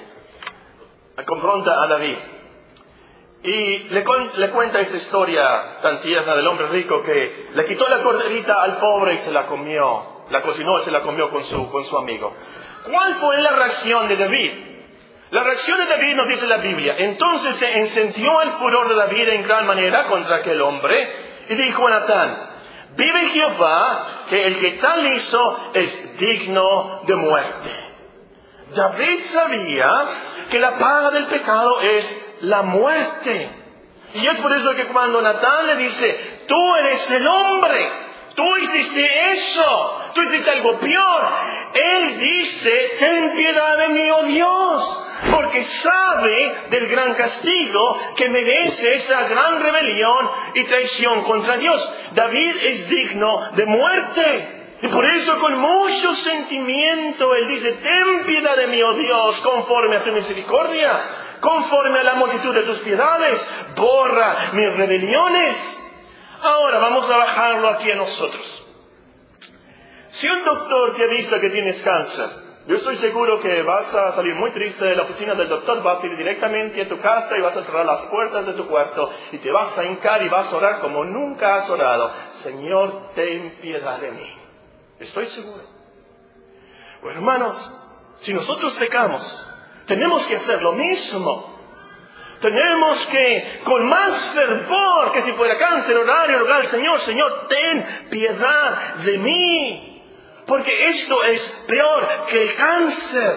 la 1.17 1.25
confronta 1.25 1.83
a 1.83 1.87
David? 1.88 2.19
Y 3.42 3.78
le, 3.90 4.02
cuenta 4.50 4.80
esa 4.80 4.97
historia 4.97 5.78
tan 5.80 6.00
tierna 6.00 6.35
del 6.35 6.47
hombre 6.49 6.68
rico 6.68 7.02
que 7.02 7.50
le 7.54 7.64
quitó 7.64 7.88
la 7.88 8.02
corderita 8.02 8.62
al 8.62 8.78
pobre 8.78 9.14
y 9.14 9.18
se 9.18 9.30
la 9.30 9.47
comió, 9.47 10.25
la 10.30 10.42
cocinó 10.42 10.80
y 10.80 10.83
se 10.83 10.90
la 10.90 11.02
comió 11.02 11.30
con 11.30 11.45
su, 11.45 11.71
con 11.71 11.85
su 11.85 11.97
amigo. 11.97 12.35
¿Cuál 12.90 13.14
fue 13.14 13.40
la 13.40 13.52
reacción 13.52 14.09
de 14.09 14.16
David? 14.16 14.52
La 15.30 15.45
reacción 15.45 15.78
de 15.78 15.87
David 15.87 16.16
nos 16.16 16.26
dice 16.26 16.47
la 16.47 16.57
Biblia. 16.57 16.97
Entonces 16.99 17.54
se 17.57 17.78
encendió 17.78 18.42
el 18.42 18.50
furor 18.50 18.88
de 18.88 18.95
David 18.95 19.28
en 19.28 19.42
gran 19.45 19.66
manera 19.66 20.04
contra 20.04 20.37
aquel 20.37 20.61
hombre 20.61 21.09
y 21.49 21.54
dijo 21.54 21.87
a 21.87 21.90
Natán, 21.90 22.50
vive 22.97 23.26
Jehová 23.26 24.25
que 24.28 24.47
el 24.47 24.59
que 24.59 24.71
tal 24.73 25.07
hizo 25.12 25.71
es 25.75 26.18
digno 26.18 27.02
de 27.07 27.14
muerte. 27.14 27.71
David 28.75 29.21
sabía 29.21 30.07
que 30.50 30.59
la 30.59 30.76
paga 30.76 31.11
del 31.11 31.26
pecado 31.26 31.80
es 31.80 32.28
la 32.42 32.62
muerte. 32.62 33.50
Y 34.14 34.26
es 34.26 34.38
por 34.40 34.52
eso 34.52 34.75
que 34.75 34.87
cuando 34.87 35.21
Natán 35.21 35.66
le 35.66 35.76
dice, 35.76 36.45
tú 36.47 36.76
eres 36.76 37.11
el 37.11 37.26
hombre, 37.26 37.90
tú 38.35 38.57
hiciste 38.57 39.33
eso, 39.33 40.12
tú 40.14 40.23
hiciste 40.23 40.50
algo 40.50 40.78
peor, 40.78 41.28
él 41.75 42.18
dice, 42.18 42.90
ten 42.99 43.33
piedad 43.33 43.76
de 43.78 43.88
mí, 43.88 44.11
oh 44.11 44.23
Dios, 44.23 45.04
porque 45.30 45.62
sabe 45.62 46.57
del 46.71 46.88
gran 46.88 47.14
castigo 47.14 47.99
que 48.16 48.30
merece 48.30 48.95
esa 48.95 49.28
gran 49.28 49.61
rebelión 49.61 50.30
y 50.54 50.64
traición 50.64 51.25
contra 51.25 51.59
Dios. 51.59 51.92
David 52.12 52.57
es 52.62 52.88
digno 52.88 53.50
de 53.57 53.66
muerte. 53.66 54.54
Y 54.80 54.87
por 54.87 55.04
eso 55.11 55.40
con 55.40 55.59
mucho 55.59 56.14
sentimiento 56.14 57.35
Él 57.35 57.49
dice, 57.49 57.73
ten 57.73 58.25
piedad 58.25 58.57
de 58.57 58.68
mí, 58.68 58.80
oh 58.80 58.95
Dios, 58.95 59.40
conforme 59.40 59.97
a 59.97 60.04
tu 60.04 60.12
misericordia 60.12 61.02
conforme 61.40 61.99
a 62.00 62.04
la 62.04 62.14
multitud 62.14 62.54
de 62.54 62.62
tus 62.62 62.78
piedades, 62.80 63.47
borra 63.76 64.50
mis 64.52 64.75
rebeliones. 64.76 65.57
Ahora 66.40 66.78
vamos 66.78 67.09
a 67.11 67.16
bajarlo 67.16 67.68
aquí 67.71 67.90
a 67.90 67.97
nosotros. 67.97 68.64
Si 70.09 70.28
un 70.28 70.45
doctor 70.45 70.95
te 70.97 71.04
avisa 71.04 71.40
que 71.40 71.50
tienes 71.50 71.83
cáncer, 71.83 72.28
yo 72.66 72.76
estoy 72.76 72.99
seguro 72.99 73.40
que 73.40 73.62
vas 73.62 73.95
a 73.95 74.12
salir 74.12 74.35
muy 74.35 74.50
triste 74.50 74.85
de 74.85 74.95
la 74.95 75.04
oficina 75.04 75.35
del 75.35 75.49
doctor, 75.49 75.83
vas 75.83 76.02
a 76.02 76.07
ir 76.07 76.16
directamente 76.16 76.83
a 76.83 76.88
tu 76.88 76.99
casa 76.99 77.37
y 77.37 77.40
vas 77.40 77.57
a 77.57 77.62
cerrar 77.62 77.87
las 77.87 78.02
puertas 78.07 78.47
de 78.47 78.52
tu 78.52 78.66
cuarto 78.66 79.11
y 79.33 79.38
te 79.38 79.50
vas 79.50 79.76
a 79.78 79.87
hincar 79.87 80.23
y 80.23 80.28
vas 80.28 80.52
a 80.52 80.57
orar 80.57 80.80
como 80.80 81.04
nunca 81.04 81.54
has 81.54 81.71
orado. 81.71 82.11
Señor, 82.33 83.12
ten 83.14 83.57
piedad 83.62 83.99
de 83.99 84.12
mí. 84.12 84.35
Estoy 84.99 85.26
seguro. 85.28 85.62
Bueno, 87.00 87.21
hermanos, 87.21 87.75
si 88.16 88.35
nosotros 88.35 88.76
pecamos, 88.76 89.48
tenemos 89.88 90.26
que 90.26 90.37
hacer 90.37 90.62
lo 90.62 90.73
mismo. 90.73 91.59
Tenemos 92.40 93.07
que, 93.07 93.61
con 93.64 93.88
más 93.88 94.14
fervor 94.30 95.12
que 95.12 95.23
si 95.23 95.33
fuera 95.33 95.57
cáncer, 95.57 95.97
orar 95.97 96.30
y 96.30 96.35
rogar 96.35 96.61
al 96.61 96.68
Señor, 96.68 97.00
Señor, 97.00 97.49
ten 97.49 98.09
piedad 98.11 98.95
de 98.97 99.18
mí. 99.18 100.04
Porque 100.47 100.88
esto 100.88 101.25
es 101.25 101.42
peor 101.66 102.26
que 102.28 102.42
el 102.42 102.54
cáncer. 102.54 103.37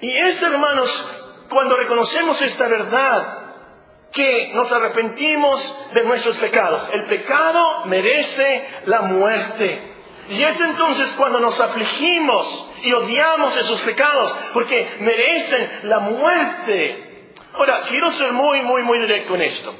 Y 0.00 0.16
es, 0.16 0.42
hermanos, 0.42 1.18
cuando 1.50 1.76
reconocemos 1.76 2.40
esta 2.40 2.68
verdad, 2.68 3.42
que 4.12 4.52
nos 4.54 4.70
arrepentimos 4.72 5.90
de 5.92 6.02
nuestros 6.04 6.36
pecados. 6.38 6.88
El 6.92 7.04
pecado 7.04 7.86
merece 7.86 8.68
la 8.86 9.02
muerte. 9.02 9.91
Y 10.28 10.42
es 10.42 10.60
entonces 10.60 11.12
cuando 11.14 11.40
nos 11.40 11.60
afligimos 11.60 12.68
y 12.82 12.92
odiamos 12.92 13.56
esos 13.56 13.80
pecados, 13.82 14.30
porque 14.52 14.88
merecen 15.00 15.80
la 15.84 15.98
muerte. 16.00 17.32
Ahora, 17.54 17.82
quiero 17.88 18.10
ser 18.12 18.32
muy, 18.32 18.62
muy, 18.62 18.82
muy 18.82 18.98
directo 18.98 19.34
en 19.34 19.42
esto. 19.42 19.74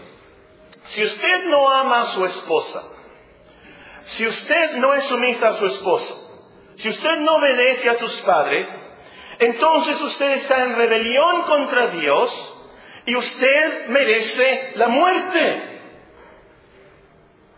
Si 0.87 1.03
usted 1.03 1.45
no 1.45 1.71
ama 1.71 2.01
a 2.01 2.07
su 2.07 2.25
esposa, 2.25 2.83
si 4.05 4.27
usted 4.27 4.73
no 4.73 4.95
es 4.95 5.05
sumisa 5.05 5.49
a 5.49 5.55
su 5.55 5.67
esposo, 5.67 6.19
si 6.77 6.89
usted 6.89 7.19
no 7.21 7.37
obedece 7.37 7.89
a 7.89 7.95
sus 7.95 8.21
padres, 8.23 8.69
entonces 9.39 10.01
usted 10.01 10.31
está 10.33 10.63
en 10.65 10.77
rebelión 10.77 11.43
contra 11.43 11.89
Dios 11.89 12.55
y 13.07 13.17
usted 13.17 13.87
merece 13.89 14.73
la 14.75 14.89
muerte. 14.89 15.81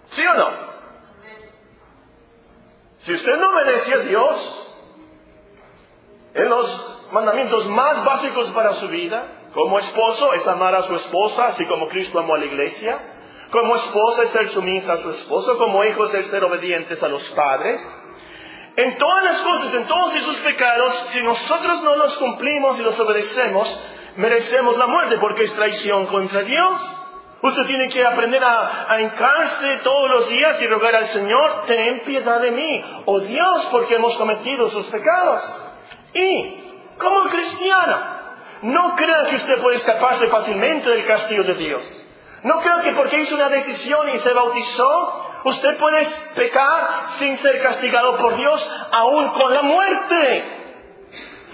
¿Sí 0.09 0.27
o 0.27 0.35
no? 0.35 0.74
Si 3.05 3.13
usted 3.13 3.37
no 3.37 3.51
obedece 3.51 3.95
a 3.95 3.99
Dios 3.99 4.67
en 6.33 6.49
los 6.49 7.11
mandamientos 7.13 7.69
más 7.69 8.03
básicos 8.03 8.51
para 8.53 8.73
su 8.75 8.89
vida, 8.89 9.25
como 9.53 9.79
esposo 9.79 10.33
es 10.33 10.47
amar 10.49 10.75
a 10.75 10.83
su 10.83 10.95
esposa, 10.97 11.49
así 11.49 11.67
como 11.67 11.89
Cristo 11.89 12.19
amó 12.19 12.35
a 12.35 12.39
la 12.39 12.47
iglesia. 12.47 12.99
Como 13.51 13.77
esposa 13.77 14.23
es 14.23 14.31
ser 14.31 14.49
sumisa 14.49 14.95
a 14.95 15.03
su 15.03 15.11
esposo, 15.11 15.59
como 15.59 15.85
hijos 15.85 16.15
es 16.15 16.27
ser 16.29 16.45
obedientes 16.45 17.03
a 17.03 17.09
los 17.09 17.29
padres. 17.31 17.81
En 18.77 18.97
todas 18.97 19.23
las 19.23 19.43
cosas, 19.43 19.75
en 19.75 19.87
todos 19.87 20.17
esos 20.17 20.39
pecados, 20.39 20.95
si 21.11 21.23
nosotros 21.23 21.83
no 21.83 21.97
los 21.97 22.17
cumplimos 22.17 22.81
y 22.81 22.83
los 22.83 22.99
obedecemos, 22.99 23.79
merecemos 24.17 24.79
la 24.79 24.87
muerte 24.87 25.19
porque 25.19 25.45
es 25.45 25.53
traición 25.53 26.07
contra 26.07 26.41
Dios. 26.41 27.04
Usted 27.45 27.67
tiene 27.67 27.89
que 27.89 28.03
aprender 28.03 28.43
a, 28.43 28.87
a 28.91 29.83
todos 29.83 30.11
los 30.11 30.31
días 30.31 30.63
y 30.63 30.67
rogar 30.67 30.97
al 30.97 31.05
Señor, 31.05 31.65
ten 31.67 32.01
piedad 32.01 32.41
de 32.41 32.51
mí, 32.51 32.83
oh 33.05 33.21
Dios, 33.21 33.69
porque 33.71 33.97
hemos 33.97 34.17
cometido 34.17 34.71
sus 34.71 34.87
pecados. 34.87 35.43
Y, 36.15 36.95
como 36.97 37.25
cristiano, 37.25 37.99
no 38.63 38.97
crea 38.97 39.27
que 39.29 39.37
usted 39.37 39.61
puede 39.61 39.77
escaparse 39.77 40.27
fácilmente 40.29 40.89
del 40.89 41.05
castigo 41.05 41.45
de 41.45 41.53
Dios. 41.53 42.07
No 42.45 42.61
crea 42.61 42.81
que 42.81 42.93
porque 42.93 43.21
hizo 43.21 43.35
una 43.35 43.51
decisión 43.51 44.09
y 44.09 44.17
se 44.17 44.33
bautizó, 44.33 45.43
usted 45.45 45.77
puede 45.77 46.09
pecar 46.35 46.89
sin 47.19 47.37
ser 47.37 47.61
castigado 47.61 48.17
por 48.17 48.37
Dios, 48.37 48.87
aún 48.91 49.29
con 49.29 49.53
la 49.53 49.61
muerte. 49.61 50.64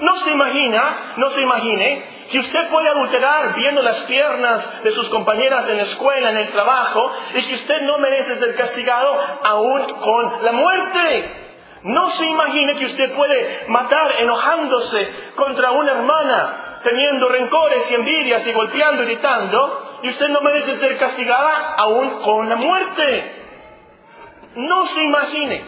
No 0.01 0.17
se 0.17 0.31
imagina, 0.31 1.15
no 1.17 1.29
se 1.29 1.43
imagine 1.43 2.05
que 2.31 2.39
usted 2.39 2.69
puede 2.69 2.89
adulterar 2.89 3.55
viendo 3.55 3.83
las 3.83 4.01
piernas 4.01 4.83
de 4.83 4.93
sus 4.93 5.09
compañeras 5.11 5.69
en 5.69 5.77
la 5.77 5.83
escuela, 5.83 6.31
en 6.31 6.39
el 6.39 6.49
trabajo, 6.49 7.13
y 7.35 7.43
que 7.43 7.55
usted 7.55 7.83
no 7.83 7.99
merece 7.99 8.39
ser 8.39 8.55
castigado 8.55 9.19
aún 9.45 9.85
con 10.01 10.45
la 10.45 10.53
muerte. 10.53 11.41
No 11.83 12.09
se 12.11 12.27
imagine 12.27 12.77
que 12.77 12.87
usted 12.87 13.15
puede 13.15 13.67
matar 13.69 14.21
enojándose 14.21 15.33
contra 15.35 15.73
una 15.73 15.93
hermana, 15.93 16.81
teniendo 16.83 17.29
rencores 17.29 17.91
y 17.91 17.95
envidias 17.95 18.47
y 18.47 18.53
golpeando 18.53 19.03
y 19.03 19.07
gritando, 19.07 19.99
y 20.03 20.09
usted 20.09 20.29
no 20.29 20.41
merece 20.41 20.77
ser 20.77 20.97
castigada 20.97 21.75
aún 21.77 22.21
con 22.23 22.49
la 22.49 22.57
muerte. 22.57 23.35
No 24.57 24.87
se 24.87 25.03
imagine 25.03 25.63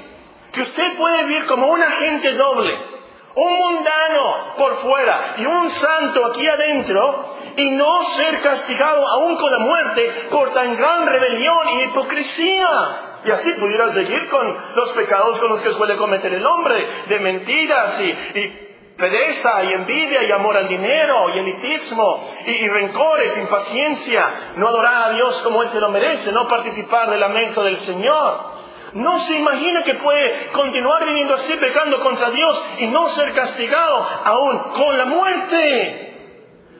que 0.52 0.62
usted 0.62 0.96
puede 0.96 1.24
vivir 1.24 1.46
como 1.46 1.66
un 1.66 1.82
agente 1.82 2.32
doble 2.32 2.92
un 3.34 3.52
mundano 3.56 4.54
por 4.56 4.76
fuera 4.76 5.34
y 5.38 5.46
un 5.46 5.70
santo 5.70 6.26
aquí 6.26 6.46
adentro, 6.46 7.24
y 7.56 7.70
no 7.70 8.02
ser 8.02 8.40
castigado 8.40 9.06
aún 9.06 9.36
con 9.36 9.50
la 9.50 9.58
muerte 9.58 10.10
por 10.30 10.50
tan 10.52 10.76
gran 10.76 11.06
rebelión 11.06 11.68
y 11.74 11.82
hipocresía. 11.84 13.08
Y 13.24 13.30
así 13.30 13.52
pudiera 13.52 13.88
seguir 13.90 14.28
con 14.30 14.56
los 14.74 14.92
pecados 14.92 15.38
con 15.38 15.50
los 15.50 15.60
que 15.60 15.72
suele 15.72 15.96
cometer 15.96 16.32
el 16.32 16.44
hombre, 16.44 16.86
de 17.06 17.20
mentiras 17.20 18.02
y, 18.02 18.68
pereza 18.96 19.64
y 19.64 19.72
envidia 19.72 20.22
y 20.24 20.30
amor 20.30 20.56
al 20.56 20.68
dinero 20.68 21.30
y 21.34 21.38
elitismo 21.38 22.28
y, 22.46 22.50
y, 22.50 22.68
rencores, 22.68 23.36
impaciencia, 23.38 24.52
no 24.56 24.68
adorar 24.68 25.10
a 25.10 25.14
Dios 25.14 25.40
como 25.42 25.62
Él 25.62 25.68
se 25.70 25.80
lo 25.80 25.88
merece, 25.88 26.30
no 26.30 26.46
participar 26.46 27.10
de 27.10 27.18
la 27.18 27.28
mesa 27.28 27.62
del 27.62 27.76
Señor. 27.76 28.51
No 28.94 29.18
se 29.20 29.38
imagina 29.38 29.82
que 29.82 29.94
puede 29.94 30.50
continuar 30.52 31.04
viviendo 31.06 31.34
así, 31.34 31.54
pecando 31.56 32.00
contra 32.00 32.30
Dios 32.30 32.64
y 32.78 32.86
no 32.88 33.08
ser 33.08 33.32
castigado 33.32 34.06
aún 34.24 34.58
con 34.72 34.98
la 34.98 35.06
muerte. 35.06 36.12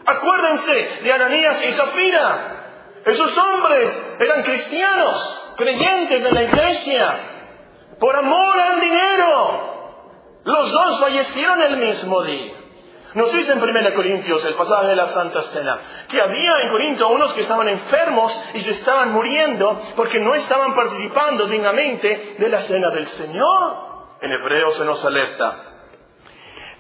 Acuérdense 0.05 1.01
de 1.03 1.13
Ananías 1.13 1.65
y 1.65 1.71
Zafira. 1.73 2.59
Esos 3.05 3.37
hombres 3.37 4.17
eran 4.21 4.43
cristianos, 4.43 5.55
creyentes 5.57 6.23
de 6.23 6.33
la 6.33 6.43
iglesia, 6.45 7.09
por 7.99 8.15
amor 8.17 8.61
al 8.61 8.81
dinero. 8.81 9.73
Los 10.45 10.73
dos 10.73 11.01
fallecieron 11.01 11.63
el 11.63 11.77
mismo 11.79 12.23
día. 12.23 12.53
Nos 13.15 13.33
dice 13.33 13.53
en 13.53 13.63
1 13.63 13.95
Corintios, 13.95 14.45
el 14.45 14.55
pasaje 14.55 14.87
de 14.87 14.97
la 14.97 15.07
Santa 15.07 15.43
Cena, 15.43 15.79
que 16.13 16.21
había 16.21 16.61
en 16.63 16.69
Corinto 16.69 17.09
unos 17.09 17.33
que 17.33 17.41
estaban 17.41 17.69
enfermos 17.69 18.39
y 18.53 18.61
se 18.61 18.73
estaban 18.73 19.11
muriendo 19.13 19.81
porque 19.97 20.21
no 20.21 20.35
estaban 20.35 20.75
participando 20.75 21.47
dignamente 21.47 22.37
de 22.39 22.49
la 22.51 22.61
cena 22.61 22.91
del 22.91 23.07
Señor. 23.07 24.17
En 24.21 24.31
hebreo 24.31 24.73
se 24.73 24.85
nos 24.85 25.03
alerta. 25.05 25.65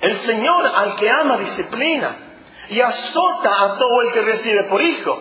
El 0.01 0.15
Señor 0.17 0.67
al 0.67 0.97
que 0.97 1.11
ama 1.11 1.39
disciplina 1.39 2.17
y 2.69 2.81
azota 2.81 3.51
a 3.65 3.79
todo 3.79 4.03
el 4.03 4.12
que 4.12 4.21
recibe 4.21 4.65
por 4.65 4.83
hijo. 4.83 5.21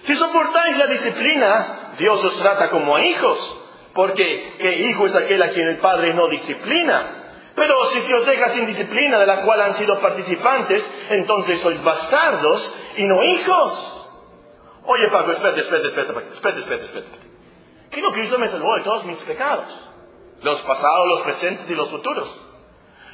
Si 0.00 0.16
soportáis 0.16 0.76
la 0.78 0.88
disciplina, 0.88 1.92
Dios 1.96 2.22
os 2.24 2.36
trata 2.38 2.68
como 2.68 2.96
a 2.96 3.04
hijos, 3.04 3.60
porque 3.94 4.56
¿qué 4.58 4.74
hijo 4.88 5.06
es 5.06 5.14
aquel 5.14 5.40
a 5.40 5.50
quien 5.50 5.68
el 5.68 5.78
Padre 5.78 6.14
no 6.14 6.26
disciplina? 6.26 7.21
Pero 7.54 7.84
si 7.86 8.00
se 8.00 8.14
os 8.14 8.26
deja 8.26 8.48
sin 8.50 8.66
disciplina 8.66 9.18
de 9.18 9.26
la 9.26 9.42
cual 9.42 9.60
han 9.60 9.74
sido 9.74 10.00
participantes, 10.00 10.82
entonces 11.10 11.60
sois 11.60 11.82
bastardos 11.82 12.74
y 12.96 13.04
no 13.04 13.22
hijos. 13.22 13.98
Oye, 14.84 15.08
Paco, 15.10 15.30
espérate, 15.30 15.60
espérate, 15.60 15.88
espérate, 15.88 16.28
espérate, 16.32 16.60
espérate, 16.60 16.84
espérate. 16.84 17.32
¿Qué 17.90 18.00
no 18.00 18.10
Cristo 18.10 18.38
me 18.38 18.48
salvó 18.48 18.74
de 18.76 18.82
todos 18.82 19.04
mis 19.04 19.18
pecados? 19.22 19.66
Los 20.40 20.62
pasados, 20.62 21.06
los 21.08 21.20
presentes 21.22 21.70
y 21.70 21.74
los 21.74 21.90
futuros. 21.90 22.48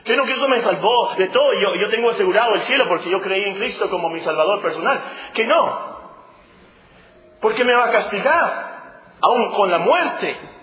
¿Qué 0.04 0.16
no 0.16 0.24
Cristo 0.24 0.48
me 0.48 0.60
salvó 0.60 1.14
de 1.18 1.28
todo? 1.28 1.52
Yo, 1.60 1.74
yo 1.74 1.90
tengo 1.90 2.10
asegurado 2.10 2.54
el 2.54 2.60
cielo 2.60 2.86
porque 2.88 3.10
yo 3.10 3.20
creí 3.20 3.44
en 3.44 3.56
Cristo 3.56 3.90
como 3.90 4.08
mi 4.08 4.20
salvador 4.20 4.62
personal. 4.62 5.00
Que 5.34 5.44
no. 5.44 5.98
Porque 7.40 7.64
me 7.64 7.74
va 7.74 7.86
a 7.86 7.90
castigar, 7.90 9.00
aún 9.20 9.50
con 9.50 9.70
la 9.70 9.78
muerte. 9.78 10.57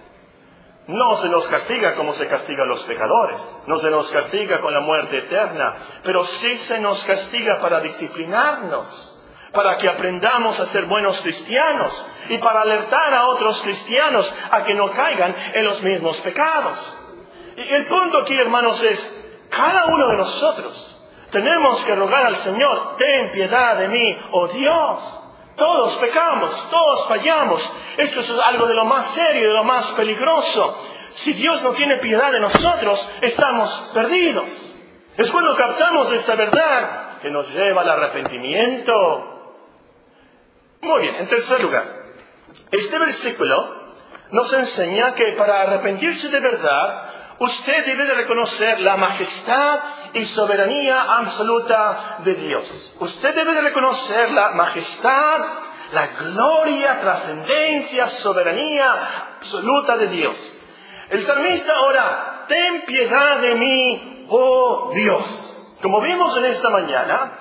No 0.87 1.15
se 1.15 1.29
nos 1.29 1.47
castiga 1.47 1.95
como 1.95 2.13
se 2.13 2.27
castiga 2.27 2.63
a 2.63 2.67
los 2.67 2.83
pecadores, 2.83 3.37
no 3.65 3.79
se 3.79 3.89
nos 3.89 4.11
castiga 4.11 4.61
con 4.61 4.71
la 4.71 4.81
muerte 4.81 5.17
eterna, 5.17 5.77
pero 6.03 6.23
sí 6.23 6.57
se 6.57 6.79
nos 6.79 7.03
castiga 7.05 7.59
para 7.59 7.81
disciplinarnos, 7.81 9.17
para 9.51 9.77
que 9.77 9.89
aprendamos 9.89 10.59
a 10.59 10.67
ser 10.67 10.85
buenos 10.85 11.19
cristianos 11.21 12.05
y 12.29 12.37
para 12.37 12.61
alertar 12.61 13.13
a 13.15 13.27
otros 13.27 13.61
cristianos 13.63 14.31
a 14.51 14.63
que 14.63 14.75
no 14.75 14.91
caigan 14.91 15.35
en 15.55 15.65
los 15.65 15.81
mismos 15.81 16.21
pecados. 16.21 16.95
Y 17.57 17.73
el 17.73 17.85
punto 17.85 18.19
aquí, 18.19 18.37
hermanos, 18.37 18.83
es, 18.83 19.47
cada 19.49 19.85
uno 19.85 20.07
de 20.09 20.17
nosotros 20.17 20.95
tenemos 21.31 21.83
que 21.83 21.95
rogar 21.95 22.27
al 22.27 22.35
Señor, 22.35 22.95
ten 22.97 23.31
piedad 23.31 23.77
de 23.77 23.87
mí, 23.87 24.17
oh 24.31 24.47
Dios. 24.49 25.21
Todos 25.55 25.95
pecamos, 25.97 26.69
todos 26.69 27.07
fallamos. 27.07 27.73
Esto 27.97 28.19
es 28.19 28.29
algo 28.31 28.67
de 28.67 28.73
lo 28.73 28.85
más 28.85 29.05
serio, 29.11 29.47
de 29.47 29.53
lo 29.53 29.63
más 29.63 29.91
peligroso. 29.91 30.83
Si 31.15 31.33
Dios 31.33 31.63
no 31.63 31.71
tiene 31.71 31.97
piedad 31.97 32.31
de 32.31 32.41
nosotros, 32.41 33.09
estamos 33.21 33.91
perdidos. 33.93 34.49
Es 35.17 35.31
cuando 35.31 35.55
captamos 35.55 36.11
esta 36.11 36.35
verdad 36.35 37.19
que 37.21 37.29
nos 37.29 37.49
lleva 37.53 37.81
al 37.81 37.89
arrepentimiento. 37.89 38.93
Muy 40.81 41.01
bien, 41.01 41.15
en 41.15 41.27
tercer 41.27 41.61
lugar, 41.61 41.83
este 42.69 42.99
versículo 42.99 43.85
nos 44.31 44.51
enseña 44.53 45.13
que 45.13 45.33
para 45.37 45.61
arrepentirse 45.61 46.29
de 46.29 46.39
verdad, 46.39 47.09
usted 47.39 47.85
debe 47.85 48.05
de 48.05 48.13
reconocer 48.13 48.79
la 48.81 48.97
majestad 48.97 49.79
y 50.15 50.25
soberanía 50.25 51.01
absoluta 51.01 52.19
de 52.23 52.35
Dios. 52.35 52.93
Usted 52.99 53.35
debe 53.35 53.53
de 53.53 53.61
reconocer 53.61 54.31
la 54.31 54.51
majestad, 54.51 55.39
la 55.91 56.07
gloria, 56.07 56.99
trascendencia, 56.99 58.07
soberanía 58.07 59.35
absoluta 59.37 59.97
de 59.97 60.07
Dios. 60.07 60.53
El 61.09 61.21
salmista 61.21 61.81
ora, 61.81 62.45
ten 62.47 62.85
piedad 62.85 63.39
de 63.41 63.55
mí, 63.55 64.25
oh 64.29 64.91
Dios. 64.93 65.77
Como 65.81 65.99
vimos 65.99 66.35
en 66.37 66.45
esta 66.45 66.69
mañana, 66.69 67.31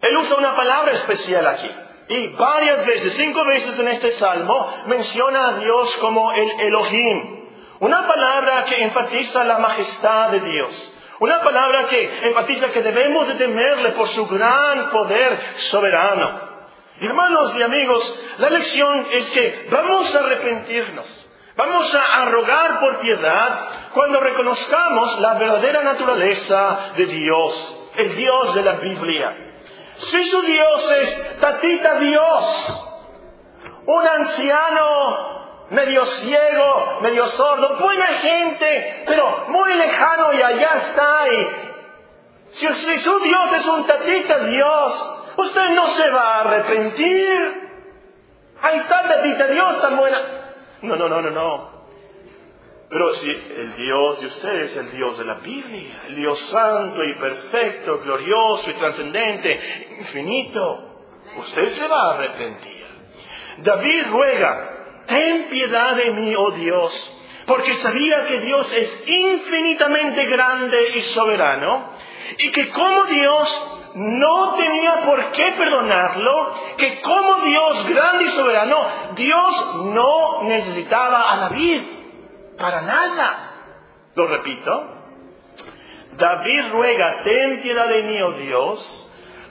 él 0.00 0.16
usa 0.16 0.36
una 0.36 0.54
palabra 0.54 0.92
especial 0.92 1.46
aquí. 1.48 1.70
Y 2.08 2.28
varias 2.28 2.86
veces, 2.86 3.12
cinco 3.14 3.44
veces 3.44 3.76
en 3.78 3.88
este 3.88 4.12
salmo, 4.12 4.72
menciona 4.86 5.48
a 5.48 5.52
Dios 5.58 5.96
como 5.96 6.32
el 6.32 6.60
Elohim. 6.60 7.42
Una 7.80 8.06
palabra 8.06 8.64
que 8.64 8.84
enfatiza 8.84 9.42
la 9.44 9.58
majestad 9.58 10.30
de 10.30 10.40
Dios. 10.40 10.92
Una 11.22 11.40
palabra 11.40 11.86
que 11.86 12.26
enfatiza 12.26 12.72
que 12.72 12.82
debemos 12.82 13.28
de 13.28 13.34
temerle 13.34 13.90
por 13.90 14.08
su 14.08 14.26
gran 14.26 14.90
poder 14.90 15.38
soberano. 15.70 16.40
Hermanos 17.00 17.56
y 17.56 17.62
amigos, 17.62 18.18
la 18.38 18.50
lección 18.50 19.06
es 19.12 19.30
que 19.30 19.68
vamos 19.70 20.12
a 20.12 20.18
arrepentirnos. 20.18 21.28
Vamos 21.54 21.94
a 21.94 22.24
rogar 22.24 22.80
por 22.80 22.98
piedad 22.98 23.68
cuando 23.94 24.18
reconozcamos 24.18 25.20
la 25.20 25.34
verdadera 25.34 25.84
naturaleza 25.84 26.90
de 26.96 27.06
Dios, 27.06 27.92
el 27.98 28.16
Dios 28.16 28.54
de 28.56 28.62
la 28.62 28.72
Biblia. 28.72 29.36
Si 29.98 30.24
su 30.24 30.42
Dios 30.42 30.92
es 31.02 31.38
Tatita 31.38 32.00
Dios, 32.00 32.82
un 33.86 34.08
anciano 34.08 35.41
medio 35.72 36.04
ciego, 36.04 37.00
medio 37.00 37.26
sordo, 37.26 37.76
buena 37.76 38.06
gente, 38.06 39.04
pero 39.06 39.46
muy 39.48 39.74
lejano 39.74 40.32
y 40.34 40.42
allá 40.42 40.70
está. 40.74 41.28
Y 41.32 41.48
si, 42.50 42.98
su 42.98 43.18
Dios 43.20 43.52
es 43.54 43.66
un 43.66 43.86
tatita 43.86 44.38
Dios, 44.40 45.32
usted 45.38 45.68
no 45.70 45.86
se 45.88 46.10
va 46.10 46.36
a 46.36 46.40
arrepentir. 46.40 47.70
Ahí 48.60 48.76
está 48.76 49.02
tatita 49.08 49.46
Dios 49.48 49.80
tan 49.80 49.96
buena. 49.96 50.20
No, 50.82 50.96
no, 50.96 51.08
no, 51.08 51.22
no, 51.22 51.30
no. 51.30 51.72
Pero 52.90 53.14
si 53.14 53.30
el 53.30 53.74
Dios 53.74 54.20
de 54.20 54.26
usted 54.26 54.54
es 54.56 54.76
el 54.76 54.90
Dios 54.90 55.18
de 55.18 55.24
la 55.24 55.34
Biblia, 55.36 56.02
el 56.08 56.16
Dios 56.16 56.38
santo 56.38 57.02
y 57.02 57.14
perfecto, 57.14 57.98
glorioso 58.00 58.70
y 58.70 58.74
trascendente, 58.74 59.58
infinito, 59.98 61.06
usted 61.38 61.68
se 61.68 61.88
va 61.88 62.02
a 62.02 62.14
arrepentir. 62.14 62.86
David 63.62 64.06
ruega 64.10 64.81
ten 65.06 65.44
piedad 65.48 65.96
de 65.96 66.10
mí, 66.10 66.34
oh 66.36 66.50
Dios, 66.52 67.18
porque 67.46 67.74
sabía 67.74 68.24
que 68.26 68.40
Dios 68.40 68.72
es 68.72 69.08
infinitamente 69.08 70.24
grande 70.26 70.92
y 70.94 71.00
soberano, 71.00 71.90
y 72.38 72.50
que 72.50 72.68
como 72.70 73.04
Dios 73.04 73.78
no 73.94 74.54
tenía 74.54 75.02
por 75.02 75.32
qué 75.32 75.52
perdonarlo, 75.58 76.54
que 76.78 77.00
como 77.00 77.34
Dios 77.40 77.88
grande 77.88 78.24
y 78.24 78.28
soberano, 78.28 78.86
Dios 79.14 79.76
no 79.92 80.42
necesitaba 80.44 81.32
a 81.32 81.36
David 81.48 81.80
para 82.58 82.82
nada. 82.82 83.48
Lo 84.14 84.26
repito, 84.26 85.02
David 86.16 86.72
ruega, 86.72 87.22
ten 87.24 87.60
piedad 87.62 87.88
de 87.88 88.02
mí, 88.02 88.22
oh 88.22 88.32
Dios, 88.32 89.01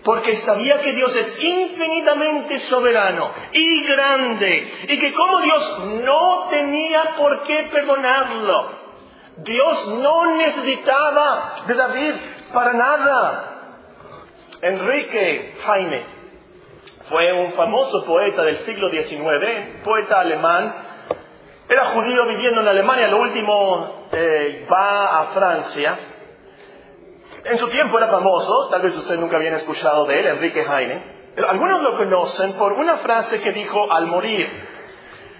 porque 0.03 0.35
sabía 0.37 0.79
que 0.79 0.93
Dios 0.93 1.15
es 1.15 1.43
infinitamente 1.43 2.57
soberano 2.59 3.31
y 3.51 3.83
grande, 3.83 4.71
y 4.87 4.97
que 4.97 5.13
como 5.13 5.41
Dios 5.41 5.79
no 6.03 6.47
tenía 6.49 7.15
por 7.17 7.43
qué 7.43 7.69
perdonarlo, 7.71 8.71
Dios 9.37 9.87
no 9.99 10.35
necesitaba 10.35 11.63
de 11.67 11.75
David 11.75 12.13
para 12.53 12.73
nada. 12.73 13.47
Enrique 14.61 15.55
Jaime 15.65 16.03
fue 17.09 17.33
un 17.33 17.53
famoso 17.53 18.05
poeta 18.05 18.43
del 18.43 18.57
siglo 18.57 18.89
XIX, 18.89 19.81
poeta 19.83 20.19
alemán, 20.19 20.73
era 21.67 21.85
judío 21.85 22.25
viviendo 22.25 22.61
en 22.61 22.67
Alemania, 22.67 23.07
lo 23.07 23.21
último 23.21 24.07
eh, 24.11 24.67
va 24.71 25.21
a 25.21 25.25
Francia, 25.27 25.97
en 27.43 27.57
su 27.59 27.67
tiempo 27.69 27.97
era 27.97 28.07
famoso, 28.07 28.69
tal 28.69 28.81
vez 28.81 28.95
usted 28.95 29.17
nunca 29.17 29.37
había 29.37 29.55
escuchado 29.55 30.05
de 30.05 30.19
él, 30.19 30.27
Enrique 30.27 30.63
Heine. 30.63 31.01
Algunos 31.49 31.81
lo 31.81 31.97
conocen 31.97 32.53
por 32.53 32.73
una 32.73 32.97
frase 32.97 33.41
que 33.41 33.51
dijo 33.51 33.91
al 33.91 34.07
morir. 34.07 34.49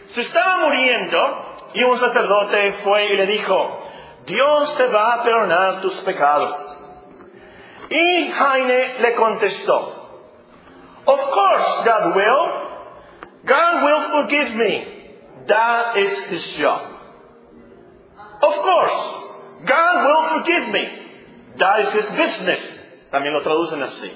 Se 0.10 0.22
estaba 0.22 0.58
muriendo 0.60 1.56
y 1.74 1.84
un 1.84 1.98
sacerdote 1.98 2.74
fue 2.84 3.06
y 3.06 3.18
le 3.18 3.28
dijo, 3.28 3.88
Dios 4.26 4.76
te 4.78 4.88
va 4.88 5.16
a 5.16 5.24
perdonar 5.24 5.82
tus 5.82 5.94
pecados. 6.02 6.54
Y 7.90 8.32
Heine 8.32 9.00
le 9.00 9.16
contestó, 9.16 10.02
Of 11.06 11.30
course 11.30 11.84
God 11.84 12.16
will. 12.16 12.62
God 13.46 13.84
will 13.84 14.02
forgive 14.12 14.56
me. 14.56 14.88
That 15.48 15.98
is 15.98 16.18
his 16.30 16.58
job. 16.58 16.82
Of 18.42 18.56
course, 18.56 19.18
God 19.66 20.06
will 20.06 20.24
forgive 20.30 20.70
me. 20.70 21.11
Is 21.82 21.94
his 21.94 22.18
business. 22.18 23.08
También 23.12 23.34
lo 23.34 23.42
traducen 23.42 23.82
así. 23.84 24.12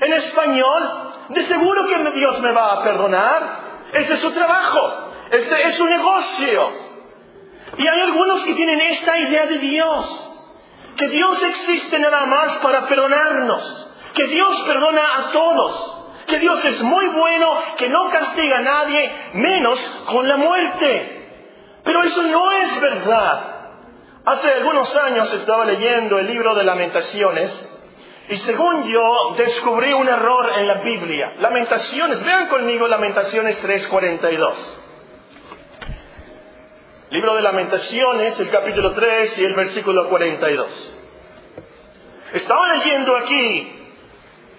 En 0.00 0.12
español, 0.12 1.12
de 1.28 1.42
seguro 1.42 1.86
que 1.86 2.10
Dios 2.18 2.40
me 2.40 2.52
va 2.52 2.74
a 2.74 2.82
perdonar. 2.82 3.64
Ese 3.92 4.14
es 4.14 4.20
su 4.20 4.30
trabajo. 4.32 5.12
Este 5.30 5.62
es 5.62 5.74
su 5.74 5.86
negocio. 5.86 6.72
Y 7.76 7.86
hay 7.86 8.00
algunos 8.00 8.44
que 8.44 8.54
tienen 8.54 8.80
esta 8.80 9.18
idea 9.18 9.46
de 9.46 9.58
Dios, 9.58 10.30
que 10.96 11.08
Dios 11.08 11.42
existe 11.42 11.98
nada 11.98 12.26
más 12.26 12.56
para 12.58 12.86
perdonarnos, 12.86 13.96
que 14.14 14.26
Dios 14.26 14.62
perdona 14.66 15.02
a 15.02 15.32
todos, 15.32 16.12
que 16.28 16.38
Dios 16.38 16.64
es 16.64 16.82
muy 16.82 17.06
bueno, 17.08 17.56
que 17.76 17.88
no 17.88 18.08
castiga 18.10 18.58
a 18.58 18.62
nadie, 18.62 19.12
menos 19.34 19.80
con 20.06 20.28
la 20.28 20.36
muerte. 20.36 21.28
Pero 21.82 22.02
eso 22.02 22.22
no 22.22 22.52
es 22.52 22.80
verdad. 22.80 23.53
Hace 24.26 24.48
algunos 24.48 24.96
años 24.96 25.30
estaba 25.34 25.66
leyendo 25.66 26.18
el 26.18 26.26
libro 26.26 26.54
de 26.54 26.64
lamentaciones 26.64 27.70
y 28.30 28.38
según 28.38 28.84
yo 28.88 29.34
descubrí 29.36 29.92
un 29.92 30.08
error 30.08 30.50
en 30.56 30.66
la 30.66 30.80
Biblia. 30.80 31.34
Lamentaciones, 31.40 32.24
vean 32.24 32.48
conmigo 32.48 32.88
Lamentaciones 32.88 33.62
3:42. 33.62 34.78
Libro 37.10 37.34
de 37.34 37.42
Lamentaciones, 37.42 38.40
el 38.40 38.48
capítulo 38.48 38.92
3 38.92 39.38
y 39.40 39.44
el 39.44 39.52
versículo 39.52 40.08
42. 40.08 40.96
Estaba 42.32 42.66
leyendo 42.76 43.16
aquí 43.18 43.84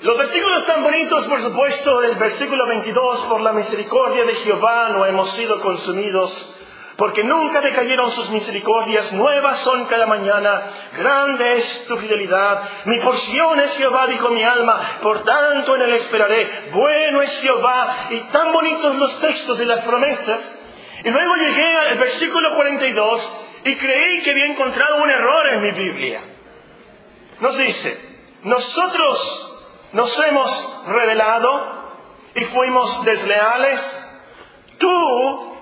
los 0.01 0.15
versículos 0.15 0.63
tan 0.67 0.84
bonitos, 0.84 1.25
por 1.25 1.39
supuesto, 1.39 2.01
del 2.01 2.17
versículo 2.17 2.67
22, 2.67 3.21
por 3.21 3.41
la 3.41 3.51
misericordia 3.51 4.25
de 4.25 4.36
Jehová 4.36 4.89
no 4.89 5.08
hemos 5.08 5.32
sido 5.32 5.60
consumidos 5.60 6.56
porque 6.97 7.23
nunca 7.23 7.60
decayeron 7.60 8.10
sus 8.12 8.29
misericordias, 8.29 9.12
nuevas 9.12 9.60
son 9.60 9.86
cada 9.86 10.08
mañana, 10.08 10.63
grande 10.97 11.53
es 11.53 11.86
tu 11.88 11.97
fidelidad. 11.97 12.63
Mi 12.86 12.99
porción 12.99 13.60
es 13.60 13.75
Jehová, 13.75 14.08
dijo 14.08 14.29
mi 14.29 14.43
alma, 14.43 14.79
por 15.01 15.23
tanto 15.23 15.75
en 15.75 15.81
él 15.81 15.93
esperaré. 15.93 16.69
Bueno 16.71 17.21
es 17.21 17.38
Jehová, 17.41 18.08
y 18.12 18.19
tan 18.31 18.53
bonitos 18.53 18.95
los 18.95 19.19
textos 19.19 19.60
y 19.60 19.65
las 19.65 19.81
promesas. 19.81 20.60
Y 21.03 21.10
luego 21.10 21.36
llegué 21.36 21.77
al 21.77 21.97
versículo 21.97 22.55
42 22.55 23.34
y 23.65 23.75
creí 23.75 24.21
que 24.21 24.31
había 24.31 24.45
encontrado 24.45 25.03
un 25.03 25.10
error 25.10 25.53
en 25.53 25.62
mi 25.62 25.71
Biblia. 25.71 26.21
Nos 27.41 27.58
dice, 27.58 27.99
nosotros 28.43 29.51
nos 29.91 30.19
hemos 30.19 30.86
revelado 30.88 31.91
y 32.36 32.45
fuimos 32.45 33.03
desleales. 33.03 34.08
Tú 34.77 35.55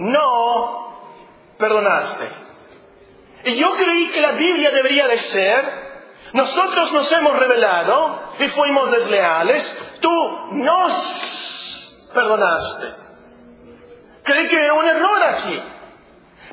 no 0.00 0.96
perdonaste. 1.58 2.26
Y 3.44 3.54
yo 3.56 3.70
creí 3.72 4.08
que 4.08 4.20
la 4.20 4.32
Biblia 4.32 4.70
debería 4.70 5.06
de 5.06 5.16
ser, 5.16 5.90
nosotros 6.32 6.92
nos 6.92 7.10
hemos 7.12 7.38
revelado 7.38 8.34
y 8.38 8.48
fuimos 8.48 8.90
desleales, 8.90 9.98
tú 10.00 10.38
nos 10.52 12.10
perdonaste. 12.14 12.86
Creí 14.24 14.48
que 14.48 14.56
era 14.56 14.74
un 14.74 14.86
error 14.86 15.22
aquí. 15.22 15.62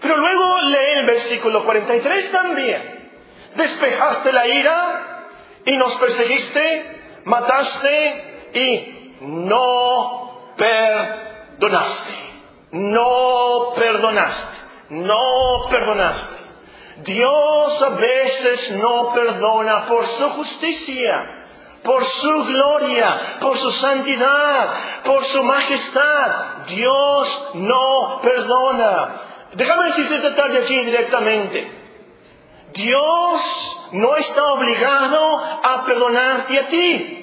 Pero 0.01 0.17
luego 0.17 0.61
lee 0.61 0.99
el 0.99 1.05
versículo 1.05 1.65
43 1.65 2.31
también. 2.31 3.11
Despejaste 3.55 4.31
la 4.31 4.47
ira 4.47 5.25
y 5.65 5.77
nos 5.77 5.95
perseguiste, 5.95 7.21
mataste 7.25 8.49
y 8.53 9.15
no 9.21 10.53
perdonaste 10.57 12.26
no 12.71 13.73
perdonaste, 13.75 14.57
no 14.89 15.69
perdonaste. 15.69 16.47
Dios 17.03 17.81
a 17.83 17.89
veces 17.89 18.71
no 18.71 19.13
perdona 19.13 19.85
por 19.85 20.03
su 20.03 20.29
justicia, 20.31 21.37
por 21.83 22.03
su 22.03 22.45
gloria, 22.45 23.37
por 23.39 23.55
su 23.57 23.71
santidad, 23.71 25.03
por 25.03 25.23
su 25.23 25.43
majestad. 25.43 26.65
Dios 26.67 27.51
no 27.53 28.19
perdona. 28.21 29.09
Déjame 29.53 29.85
decirte 29.87 30.15
esta 30.15 30.35
tarde 30.35 30.59
aquí 30.59 30.77
directamente. 30.77 31.71
Dios 32.73 33.89
no 33.93 34.15
está 34.17 34.43
obligado 34.53 35.37
a 35.37 35.85
perdonarte 35.85 36.59
a 36.59 36.67
ti. 36.67 37.13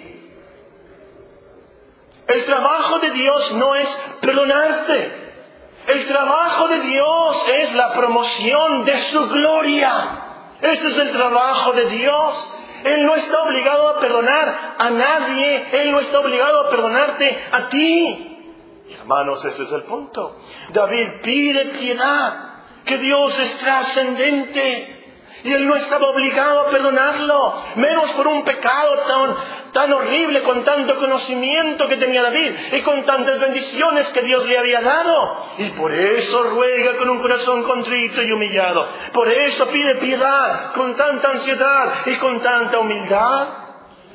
El 2.26 2.44
trabajo 2.44 3.00
de 3.00 3.10
Dios 3.10 3.52
no 3.54 3.74
es 3.74 3.88
perdonarte. 4.20 5.23
El 5.86 6.06
trabajo 6.06 6.68
de 6.68 6.80
Dios 6.80 7.48
es 7.48 7.74
la 7.74 7.92
promoción 7.92 8.84
de 8.84 8.96
su 8.96 9.28
gloria. 9.28 10.24
Este 10.62 10.88
es 10.88 10.98
el 10.98 11.12
trabajo 11.12 11.72
de 11.72 11.90
Dios. 11.90 12.52
Él 12.84 13.04
no 13.04 13.14
está 13.14 13.42
obligado 13.42 13.88
a 13.88 14.00
perdonar 14.00 14.74
a 14.78 14.90
nadie. 14.90 15.66
Él 15.72 15.92
no 15.92 16.00
está 16.00 16.20
obligado 16.20 16.66
a 16.66 16.70
perdonarte 16.70 17.38
a 17.52 17.68
ti. 17.68 18.34
Hermanos, 18.98 19.44
ese 19.44 19.62
es 19.62 19.72
el 19.72 19.82
punto. 19.82 20.38
David 20.70 21.20
pide 21.22 21.66
piedad, 21.78 22.32
que 22.84 22.98
Dios 22.98 23.38
es 23.38 23.58
trascendente. 23.58 25.02
Y 25.44 25.52
él 25.52 25.66
no 25.66 25.76
estaba 25.76 26.08
obligado 26.08 26.60
a 26.60 26.70
perdonarlo, 26.70 27.54
menos 27.76 28.10
por 28.12 28.26
un 28.26 28.44
pecado 28.44 28.98
tan, 29.00 29.36
tan 29.74 29.92
horrible, 29.92 30.42
con 30.44 30.62
tanto 30.64 30.94
conocimiento 30.94 31.88
que 31.88 31.96
tenía 31.96 32.22
David 32.22 32.52
y 32.72 32.80
con 32.82 33.02
tantas 33.02 33.40
bendiciones 33.40 34.08
que 34.10 34.22
Dios 34.22 34.46
le 34.46 34.56
había 34.56 34.80
dado. 34.80 35.46
Y 35.58 35.70
por 35.70 35.92
eso 35.92 36.44
ruega 36.44 36.96
con 36.96 37.10
un 37.10 37.18
corazón 37.18 37.64
contrito 37.64 38.22
y 38.22 38.30
humillado. 38.30 38.86
Por 39.12 39.30
eso 39.30 39.66
pide 39.66 39.96
piedad 39.96 40.72
con 40.74 40.96
tanta 40.96 41.30
ansiedad 41.30 41.92
y 42.06 42.14
con 42.14 42.40
tanta 42.40 42.78
humildad. 42.78 43.48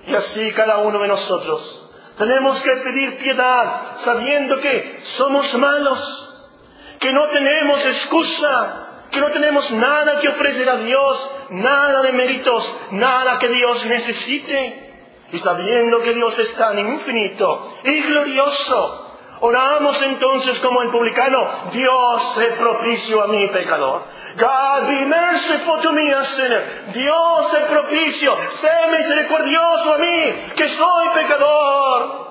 Y 0.08 0.16
así 0.16 0.52
cada 0.54 0.78
uno 0.78 0.98
de 1.00 1.10
nosotros 1.10 1.92
tenemos 2.18 2.62
que 2.62 2.76
pedir 2.78 3.18
piedad 3.18 3.98
sabiendo 3.98 4.60
que 4.62 5.02
somos 5.04 5.54
malos, 5.56 6.58
que 7.00 7.12
no 7.12 7.28
tenemos 7.28 7.86
excusa 7.86 8.86
que 9.12 9.20
no 9.20 9.32
tenemos 9.32 9.72
nada 9.72 10.20
que 10.20 10.30
ofrecer 10.30 10.70
a 10.70 10.78
Dios, 10.78 11.32
nada 11.50 12.04
de 12.04 12.12
méritos, 12.12 12.76
nada 12.92 13.40
que 13.40 13.48
Dios 13.48 13.84
necesite. 13.88 14.89
Y 15.32 15.40
sabiendo 15.40 16.02
que 16.02 16.14
Dios 16.14 16.38
es 16.40 16.56
tan 16.56 16.80
infinito 16.80 17.72
y 17.84 18.02
glorioso, 18.02 19.16
oramos 19.42 20.02
entonces 20.02 20.60
como 20.60 20.82
el 20.82 20.90
publicano, 20.90 21.48
Dios 21.72 22.34
se 22.36 22.46
propicio 22.52 23.24
a 23.24 23.28
mi 23.28 23.48
pecador. 23.48 24.04
God 24.38 24.88
be 24.88 25.06
merciful 25.06 25.82
to 25.82 25.92
me, 25.92 26.14
a 26.14 26.24
sinner. 26.24 26.92
Dios 26.94 27.52
se 27.52 27.60
propicio, 27.62 28.36
sé 28.52 28.72
misericordioso 28.92 29.94
a 29.94 29.98
mí, 29.98 30.36
que 30.56 30.70
soy 30.70 31.10
pecador. 31.16 32.30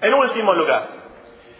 En 0.00 0.14
último 0.14 0.52
lugar, 0.54 0.88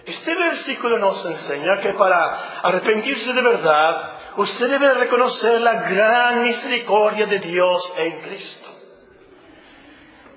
este 0.06 0.34
versículo 0.34 0.98
nos 0.98 1.24
enseña 1.26 1.80
que 1.80 1.92
para 1.94 2.60
arrepentirse 2.62 3.32
de 3.32 3.42
verdad, 3.42 4.12
usted 4.36 4.70
debe 4.70 4.94
reconocer 4.94 5.60
la 5.60 5.88
gran 5.90 6.44
misericordia 6.44 7.26
de 7.26 7.38
Dios 7.40 7.94
en 7.98 8.20
Cristo. 8.20 8.65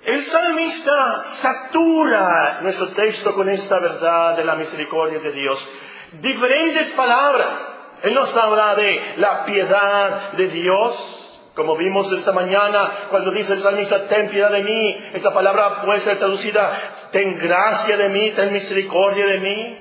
El 0.10 0.24
salmista 0.24 1.24
satura 1.40 2.62
nuestro 2.64 2.88
texto 2.88 3.36
con 3.36 3.48
esta 3.48 3.78
verdad 3.78 4.36
de 4.36 4.44
la 4.44 4.56
misericordia 4.56 5.20
de 5.20 5.32
Dios. 5.32 5.70
Diferentes 6.14 6.88
palabras. 6.94 7.76
Él 8.02 8.16
nos 8.16 8.36
habla 8.36 8.74
de 8.74 9.14
la 9.18 9.44
piedad 9.44 10.32
de 10.32 10.48
Dios, 10.48 11.52
como 11.54 11.78
vimos 11.78 12.12
esta 12.12 12.32
mañana, 12.32 12.90
cuando 13.12 13.30
dice 13.30 13.54
el 13.54 13.60
salmista, 13.60 14.08
ten 14.08 14.30
piedad 14.30 14.50
de 14.50 14.64
mí, 14.64 14.98
esa 15.14 15.32
palabra 15.32 15.84
puede 15.86 16.00
ser 16.00 16.18
traducida, 16.18 16.72
ten 17.12 17.38
gracia 17.38 17.96
de 17.96 18.10
mí, 18.10 18.32
ten 18.32 18.52
misericordia 18.52 19.28
de 19.28 19.38
mí. 19.38 19.78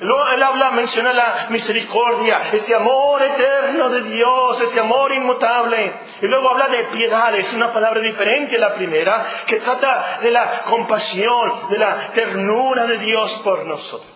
Él 0.00 0.42
habla, 0.42 0.70
menciona 0.70 1.12
la 1.12 1.46
misericordia, 1.50 2.50
ese 2.52 2.74
amor 2.74 3.20
eterno 3.20 3.88
de 3.88 4.02
Dios, 4.02 4.60
ese 4.60 4.78
amor 4.78 5.12
inmutable. 5.12 5.92
Y 6.22 6.26
luego 6.28 6.50
habla 6.50 6.68
de 6.68 6.84
piedad, 6.84 7.34
es 7.34 7.52
una 7.52 7.72
palabra 7.72 8.00
diferente 8.00 8.56
a 8.56 8.60
la 8.60 8.74
primera, 8.74 9.24
que 9.46 9.56
trata 9.56 10.20
de 10.22 10.30
la 10.30 10.62
compasión, 10.62 11.68
de 11.68 11.78
la 11.78 12.12
ternura 12.12 12.86
de 12.86 12.98
Dios 12.98 13.40
por 13.42 13.66
nosotros. 13.66 14.14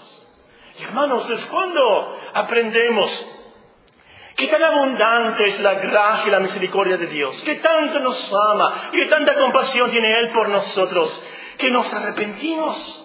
Y 0.79 0.85
hermanos, 0.85 1.29
es 1.31 1.45
cuando 1.47 2.17
aprendemos 2.33 3.27
Qué 4.37 4.47
tan 4.47 4.63
abundante 4.63 5.45
es 5.45 5.61
la 5.61 5.75
gracia 5.75 6.29
y 6.29 6.31
la 6.31 6.41
misericordia 6.41 6.97
de 6.97 7.07
Dios. 7.07 7.43
Qué 7.45 7.57
tanto 7.57 8.01
nos 8.01 8.33
ama. 8.33 8.73
Qué 8.91 9.05
tanta 9.05 9.35
compasión 9.35 9.91
tiene 9.91 10.09
Él 10.21 10.31
por 10.31 10.49
nosotros. 10.49 11.23
Que 11.59 11.71
nos 11.71 11.93
arrepentimos 11.93 13.02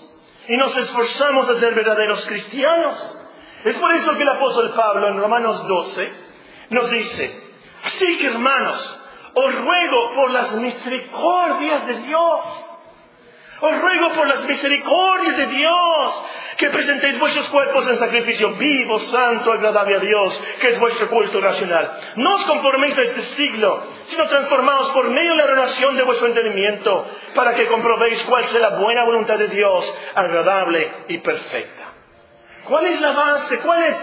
y 0.47 0.57
nos 0.57 0.75
esforzamos 0.77 1.49
a 1.49 1.59
ser 1.59 1.73
verdaderos 1.73 2.25
cristianos. 2.25 3.17
Es 3.63 3.77
por 3.77 3.91
eso 3.93 4.15
que 4.15 4.23
el 4.23 4.29
apóstol 4.29 4.73
Pablo 4.73 5.07
en 5.07 5.19
Romanos 5.19 5.67
12 5.67 6.11
nos 6.69 6.89
dice, 6.91 7.43
así 7.83 8.17
que 8.17 8.27
hermanos, 8.27 8.99
os 9.33 9.55
ruego 9.55 10.13
por 10.15 10.31
las 10.31 10.55
misericordias 10.55 11.87
de 11.87 11.93
Dios 11.99 12.67
os 13.59 13.81
ruego 13.81 14.13
por 14.13 14.27
las 14.27 14.43
misericordias 14.45 15.37
de 15.37 15.47
Dios 15.47 16.25
que 16.57 16.69
presentéis 16.69 17.19
vuestros 17.19 17.47
cuerpos 17.49 17.87
en 17.87 17.97
sacrificio 17.97 18.53
vivo, 18.53 18.97
santo, 18.97 19.53
agradable 19.53 19.95
a 19.95 19.99
Dios, 19.99 20.43
que 20.59 20.69
es 20.69 20.79
vuestro 20.79 21.07
culto 21.07 21.39
racional. 21.39 21.99
No 22.15 22.35
os 22.35 22.45
conforméis 22.45 22.97
a 22.97 23.03
este 23.03 23.21
siglo, 23.21 23.83
sino 24.07 24.27
transformaos 24.27 24.89
por 24.89 25.09
medio 25.09 25.31
de 25.31 25.37
la 25.37 25.47
renovación 25.47 25.95
de 25.95 26.03
vuestro 26.03 26.27
entendimiento, 26.27 27.05
para 27.35 27.53
que 27.53 27.67
comprobéis 27.67 28.23
cuál 28.23 28.43
sea 28.45 28.59
la 28.59 28.79
buena 28.79 29.03
voluntad 29.03 29.37
de 29.37 29.47
Dios, 29.49 29.93
agradable 30.15 30.91
y 31.09 31.19
perfecta. 31.19 31.83
¿Cuál 32.63 32.87
es 32.87 32.99
la 32.99 33.11
base? 33.11 33.59
¿Cuál 33.59 33.83
es 33.83 33.97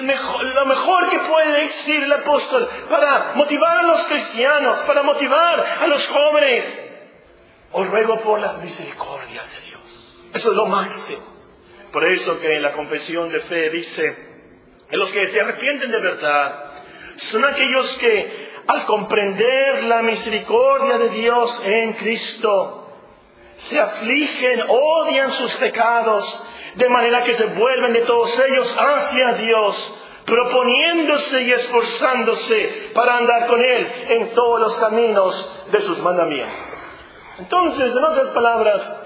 lo 0.00 0.66
mejor 0.66 1.08
que 1.08 1.18
puede 1.20 1.52
decir 1.60 2.02
el 2.02 2.12
apóstol 2.12 2.68
para 2.90 3.34
motivar 3.34 3.78
a 3.78 3.82
los 3.82 4.02
cristianos, 4.06 4.78
para 4.80 5.02
motivar 5.02 5.64
a 5.80 5.86
los 5.86 6.06
jóvenes. 6.08 6.84
Os 7.72 7.88
ruego 7.88 8.20
por 8.20 8.40
las 8.40 8.58
misericordias 8.58 9.50
de 9.52 9.60
Dios. 9.60 10.30
Eso 10.32 10.50
es 10.50 10.56
lo 10.56 10.66
máximo. 10.66 11.33
Por 11.94 12.04
eso 12.08 12.40
que 12.40 12.56
en 12.56 12.62
la 12.62 12.72
confesión 12.72 13.30
de 13.30 13.38
fe 13.38 13.70
dice 13.70 14.02
que 14.90 14.96
los 14.96 15.12
que 15.12 15.28
se 15.28 15.40
arrepienten 15.40 15.92
de 15.92 16.00
verdad 16.00 16.72
son 17.14 17.44
aquellos 17.44 17.96
que 17.98 18.48
al 18.66 18.84
comprender 18.84 19.84
la 19.84 20.02
misericordia 20.02 20.98
de 20.98 21.10
Dios 21.10 21.62
en 21.64 21.92
Cristo, 21.92 22.88
se 23.52 23.80
afligen, 23.80 24.64
odian 24.66 25.30
sus 25.34 25.54
pecados, 25.54 26.44
de 26.74 26.88
manera 26.88 27.22
que 27.22 27.34
se 27.34 27.46
vuelven 27.46 27.92
de 27.92 28.00
todos 28.00 28.40
ellos 28.40 28.76
hacia 28.76 29.34
Dios, 29.34 29.94
proponiéndose 30.26 31.42
y 31.42 31.52
esforzándose 31.52 32.90
para 32.92 33.18
andar 33.18 33.46
con 33.46 33.62
Él 33.62 33.88
en 34.08 34.34
todos 34.34 34.60
los 34.60 34.76
caminos 34.78 35.66
de 35.70 35.80
sus 35.82 35.98
mandamientos. 36.00 36.58
Entonces, 37.38 37.94
en 37.94 38.04
otras 38.04 38.28
palabras, 38.30 38.96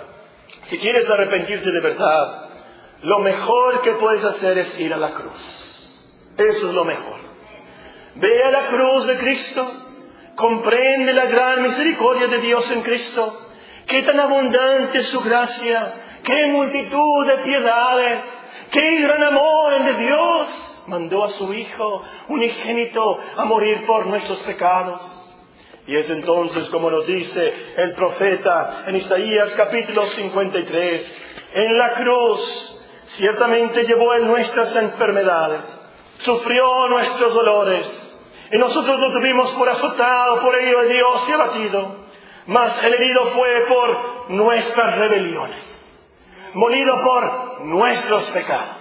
si 0.62 0.78
quieres 0.78 1.10
arrepentirte 1.10 1.70
de 1.70 1.80
verdad, 1.80 2.47
lo 3.02 3.20
mejor 3.20 3.80
que 3.82 3.92
puedes 3.92 4.24
hacer 4.24 4.58
es 4.58 4.78
ir 4.80 4.92
a 4.92 4.96
la 4.96 5.12
cruz. 5.12 5.58
Eso 6.36 6.68
es 6.68 6.74
lo 6.74 6.84
mejor. 6.84 7.18
Ve 8.16 8.42
a 8.44 8.50
la 8.50 8.66
cruz 8.66 9.06
de 9.06 9.16
Cristo, 9.18 9.70
comprende 10.34 11.12
la 11.12 11.26
gran 11.26 11.62
misericordia 11.62 12.26
de 12.26 12.38
Dios 12.38 12.70
en 12.72 12.82
Cristo, 12.82 13.50
qué 13.86 14.02
tan 14.02 14.18
abundante 14.18 14.98
es 14.98 15.06
su 15.06 15.20
gracia, 15.20 15.94
qué 16.24 16.46
multitud 16.46 17.26
de 17.26 17.38
piedades, 17.38 18.20
qué 18.70 19.00
gran 19.00 19.22
amor 19.22 19.84
de 19.84 19.94
Dios 20.04 20.84
mandó 20.88 21.24
a 21.24 21.28
su 21.28 21.52
Hijo 21.54 22.02
unigénito 22.28 23.18
a 23.36 23.44
morir 23.44 23.84
por 23.86 24.06
nuestros 24.06 24.38
pecados. 24.40 25.00
Y 25.86 25.96
es 25.96 26.10
entonces 26.10 26.68
como 26.70 26.90
nos 26.90 27.06
dice 27.06 27.52
el 27.76 27.92
profeta 27.92 28.84
en 28.86 28.96
Isaías 28.96 29.54
capítulo 29.54 30.02
53, 30.02 31.22
en 31.54 31.78
la 31.78 31.92
cruz 31.92 32.77
ciertamente 33.08 33.84
llevó 33.84 34.14
en 34.14 34.26
nuestras 34.26 34.74
enfermedades, 34.76 35.64
sufrió 36.18 36.88
nuestros 36.88 37.34
dolores, 37.34 38.16
y 38.50 38.58
nosotros 38.58 38.98
lo 38.98 39.12
tuvimos 39.12 39.52
por 39.52 39.68
azotado, 39.68 40.40
por 40.40 40.54
ello 40.56 40.82
de 40.82 40.88
Dios 40.94 41.28
y 41.28 41.32
abatido, 41.32 41.96
mas 42.46 42.82
el 42.82 42.94
herido 42.94 43.24
fue 43.26 43.66
por 43.66 44.30
nuestras 44.30 44.98
rebeliones, 44.98 45.84
molido 46.54 47.00
por 47.02 47.64
nuestros 47.64 48.30
pecados. 48.30 48.76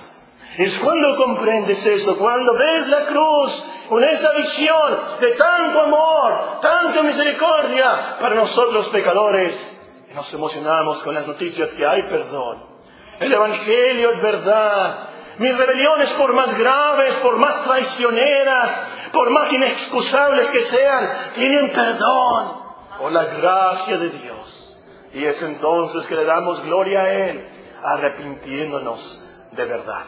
Es 0.57 0.77
cuando 0.79 1.15
comprendes 1.17 1.85
eso, 1.85 2.17
cuando 2.17 2.53
ves 2.53 2.87
la 2.87 3.05
cruz 3.05 3.63
con 3.89 4.03
esa 4.03 4.31
visión 4.33 4.99
de 5.19 5.31
tanto 5.33 5.81
amor, 5.81 6.59
tanta 6.61 7.03
misericordia 7.03 8.17
para 8.19 8.35
nosotros 8.35 8.89
pecadores, 8.89 9.75
nos 10.15 10.33
emocionamos 10.33 11.03
con 11.03 11.13
las 11.13 11.27
noticias 11.27 11.69
que 11.73 11.85
hay 11.85 12.03
perdón. 12.03 12.76
El 13.19 13.33
Evangelio 13.33 14.11
es 14.11 14.21
verdad. 14.21 15.09
Mis 15.39 15.55
rebeliones, 15.55 16.11
por 16.13 16.33
más 16.33 16.57
graves, 16.57 17.15
por 17.17 17.37
más 17.37 17.63
traicioneras, 17.63 19.09
por 19.11 19.29
más 19.29 19.51
inexcusables 19.53 20.49
que 20.49 20.61
sean, 20.61 21.09
tienen 21.35 21.71
perdón 21.71 22.67
por 22.97 23.11
la 23.11 23.25
gracia 23.25 23.97
de 23.97 24.09
Dios. 24.09 24.77
Y 25.13 25.23
es 25.25 25.41
entonces 25.41 26.05
que 26.07 26.15
le 26.15 26.25
damos 26.25 26.63
gloria 26.63 27.01
a 27.01 27.13
Él, 27.13 27.47
arrepintiéndonos 27.83 29.49
de 29.51 29.65
verdad. 29.65 30.05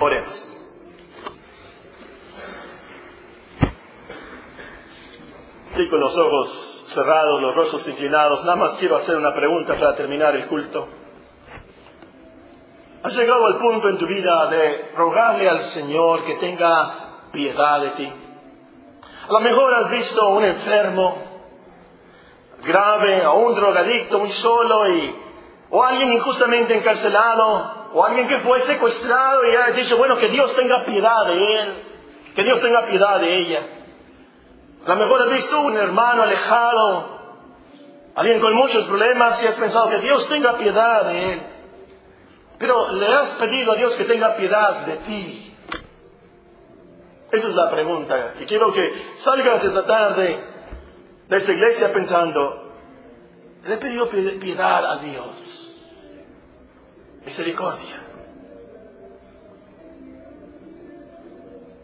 Oremos. 0.00 0.52
Y 5.76 5.88
con 5.90 6.00
los 6.00 6.16
ojos 6.16 6.86
cerrados, 6.88 7.42
los 7.42 7.54
rostros 7.54 7.86
inclinados, 7.86 8.42
nada 8.44 8.56
más 8.56 8.72
quiero 8.78 8.96
hacer 8.96 9.16
una 9.16 9.34
pregunta 9.34 9.74
para 9.74 9.94
terminar 9.94 10.34
el 10.34 10.46
culto. 10.46 10.88
¿Has 13.06 13.16
llegado 13.16 13.46
al 13.46 13.58
punto 13.58 13.88
en 13.88 13.98
tu 13.98 14.06
vida 14.08 14.48
de 14.48 14.90
rogarle 14.96 15.48
al 15.48 15.60
Señor 15.60 16.24
que 16.24 16.34
tenga 16.34 17.28
piedad 17.30 17.80
de 17.80 17.90
ti? 17.90 18.12
A 19.28 19.32
lo 19.32 19.38
mejor 19.38 19.74
has 19.74 19.88
visto 19.90 20.28
un 20.30 20.44
enfermo 20.44 21.16
grave, 22.64 23.22
a 23.22 23.30
un 23.30 23.54
drogadicto 23.54 24.18
muy 24.18 24.32
solo 24.32 24.88
y, 24.88 25.14
o 25.70 25.84
alguien 25.84 26.14
injustamente 26.14 26.76
encarcelado 26.76 27.90
o 27.94 28.04
alguien 28.04 28.26
que 28.26 28.38
fue 28.38 28.58
secuestrado 28.62 29.46
y 29.46 29.54
ha 29.54 29.70
dicho, 29.70 29.96
bueno, 29.98 30.16
que 30.16 30.26
Dios 30.26 30.52
tenga 30.56 30.82
piedad 30.84 31.26
de 31.26 31.60
él, 31.60 31.84
que 32.34 32.42
Dios 32.42 32.60
tenga 32.60 32.86
piedad 32.86 33.20
de 33.20 33.38
ella. 33.38 33.60
A 34.84 34.88
lo 34.88 34.96
mejor 34.96 35.22
has 35.22 35.30
visto 35.30 35.60
un 35.60 35.76
hermano 35.76 36.24
alejado, 36.24 37.04
alguien 38.16 38.40
con 38.40 38.52
muchos 38.56 38.84
problemas 38.86 39.40
y 39.44 39.46
has 39.46 39.54
pensado 39.54 39.90
que 39.90 39.98
Dios 39.98 40.28
tenga 40.28 40.58
piedad 40.58 41.04
de 41.04 41.32
él. 41.34 41.55
Pero 42.58 42.92
le 42.92 43.06
has 43.06 43.30
pedido 43.32 43.72
a 43.72 43.76
Dios 43.76 43.96
que 43.96 44.04
tenga 44.04 44.36
piedad 44.36 44.86
de 44.86 44.96
ti. 44.98 45.56
Esa 47.30 47.48
es 47.48 47.54
la 47.54 47.70
pregunta. 47.70 48.34
Y 48.40 48.46
quiero 48.46 48.72
que 48.72 49.14
salgas 49.16 49.64
esta 49.64 49.84
tarde 49.84 50.40
de 51.28 51.36
esta 51.36 51.52
iglesia 51.52 51.92
pensando, 51.92 52.72
le 53.64 53.74
he 53.74 53.78
pedido 53.78 54.08
piedad 54.08 54.92
a 54.92 54.98
Dios 55.02 55.56
misericordia. 57.24 58.02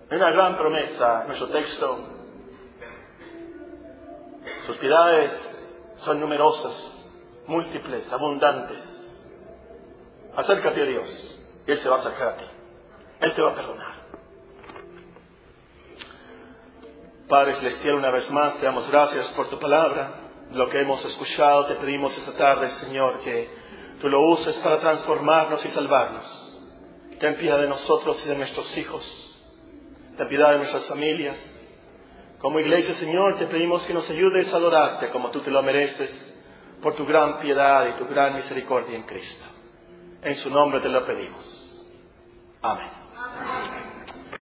Hay 0.08 0.16
una 0.16 0.30
gran 0.30 0.56
promesa 0.56 1.24
nuestro 1.26 1.48
texto. 1.48 1.98
Sus 4.66 4.76
piedades 4.76 5.32
son 5.98 6.20
numerosas, 6.20 7.42
múltiples, 7.46 8.12
abundantes. 8.12 8.91
Acércate 10.34 10.80
a 10.80 10.84
Dios 10.84 11.38
Él 11.66 11.76
se 11.78 11.88
va 11.88 11.96
a 11.96 11.98
acercar 11.98 12.28
a 12.28 12.36
ti. 12.36 12.44
Él 13.20 13.32
te 13.32 13.42
va 13.42 13.52
a 13.52 13.54
perdonar. 13.54 13.92
Padre 17.28 17.54
Celestial, 17.54 17.94
una 17.94 18.10
vez 18.10 18.30
más 18.30 18.58
te 18.58 18.66
damos 18.66 18.90
gracias 18.90 19.30
por 19.32 19.48
tu 19.48 19.58
palabra, 19.58 20.30
lo 20.52 20.68
que 20.68 20.80
hemos 20.80 21.04
escuchado. 21.04 21.66
Te 21.66 21.76
pedimos 21.76 22.16
esta 22.18 22.36
tarde, 22.36 22.68
Señor, 22.68 23.20
que 23.20 23.48
tú 24.00 24.08
lo 24.08 24.28
uses 24.28 24.58
para 24.58 24.80
transformarnos 24.80 25.64
y 25.64 25.68
salvarnos. 25.68 26.60
Ten 27.20 27.36
piedad 27.36 27.58
de 27.58 27.68
nosotros 27.68 28.24
y 28.26 28.28
de 28.28 28.36
nuestros 28.36 28.76
hijos. 28.76 29.40
Ten 30.16 30.28
piedad 30.28 30.50
de 30.50 30.58
nuestras 30.58 30.86
familias. 30.86 31.40
Como 32.38 32.58
iglesia, 32.58 32.92
Señor, 32.94 33.38
te 33.38 33.46
pedimos 33.46 33.86
que 33.86 33.94
nos 33.94 34.10
ayudes 34.10 34.52
a 34.52 34.56
adorarte 34.56 35.08
como 35.10 35.30
tú 35.30 35.40
te 35.40 35.50
lo 35.52 35.62
mereces 35.62 36.34
por 36.82 36.96
tu 36.96 37.06
gran 37.06 37.38
piedad 37.38 37.86
y 37.86 37.92
tu 37.92 38.06
gran 38.08 38.34
misericordia 38.34 38.96
en 38.96 39.04
Cristo. 39.04 39.46
En 40.22 40.36
su 40.36 40.50
nombre 40.50 40.80
te 40.80 40.88
lo 40.88 41.04
pedimos. 41.04 41.84
Amén. 42.62 43.01